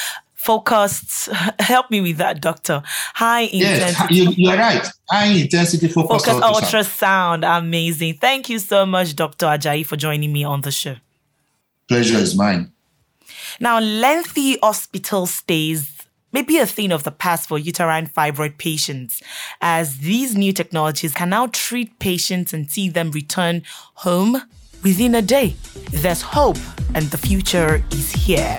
focused. 0.44 1.30
Help 1.59 1.90
me 1.90 2.00
with 2.02 2.18
that, 2.18 2.40
doctor. 2.40 2.83
High 3.14 3.42
intensity. 3.42 4.14
Yes, 4.14 4.38
you, 4.38 4.50
are 4.50 4.57
right. 4.57 4.87
High 5.11 5.26
intensity 5.26 5.88
focused 5.88 6.26
focus 6.26 6.44
ultrasound. 6.44 7.42
ultrasound. 7.42 7.59
Amazing. 7.59 8.14
Thank 8.14 8.50
you 8.50 8.59
so 8.59 8.85
much, 8.85 9.16
Dr. 9.16 9.46
Ajayi, 9.46 9.87
for 9.87 9.96
joining 9.96 10.33
me 10.33 10.44
on 10.44 10.61
the 10.61 10.70
show. 10.70 10.96
Pleasure 11.88 12.18
is 12.18 12.37
mine. 12.37 12.72
Now, 13.59 13.80
lengthy 13.80 14.59
hospital 14.59 15.26
stays 15.26 15.90
may 16.33 16.42
be 16.42 16.59
a 16.59 16.66
thing 16.66 16.92
of 16.92 17.04
the 17.04 17.12
past 17.12 17.48
for 17.48 17.59
uterine 17.59 18.09
fibroid 18.09 18.59
patients, 18.59 19.22
as 19.61 19.98
these 19.98 20.37
new 20.37 20.52
technologies 20.52 21.14
can 21.14 21.30
now 21.30 21.46
treat 21.46 21.98
patients 22.00 22.52
and 22.52 22.70
see 22.70 22.88
them 22.88 23.12
return 23.12 23.62
home 23.94 24.42
within 24.83 25.14
a 25.14 25.22
day. 25.22 25.54
There's 25.90 26.22
hope, 26.22 26.59
and 26.94 27.07
the 27.07 27.18
future 27.18 27.85
is 27.92 28.12
here. 28.12 28.59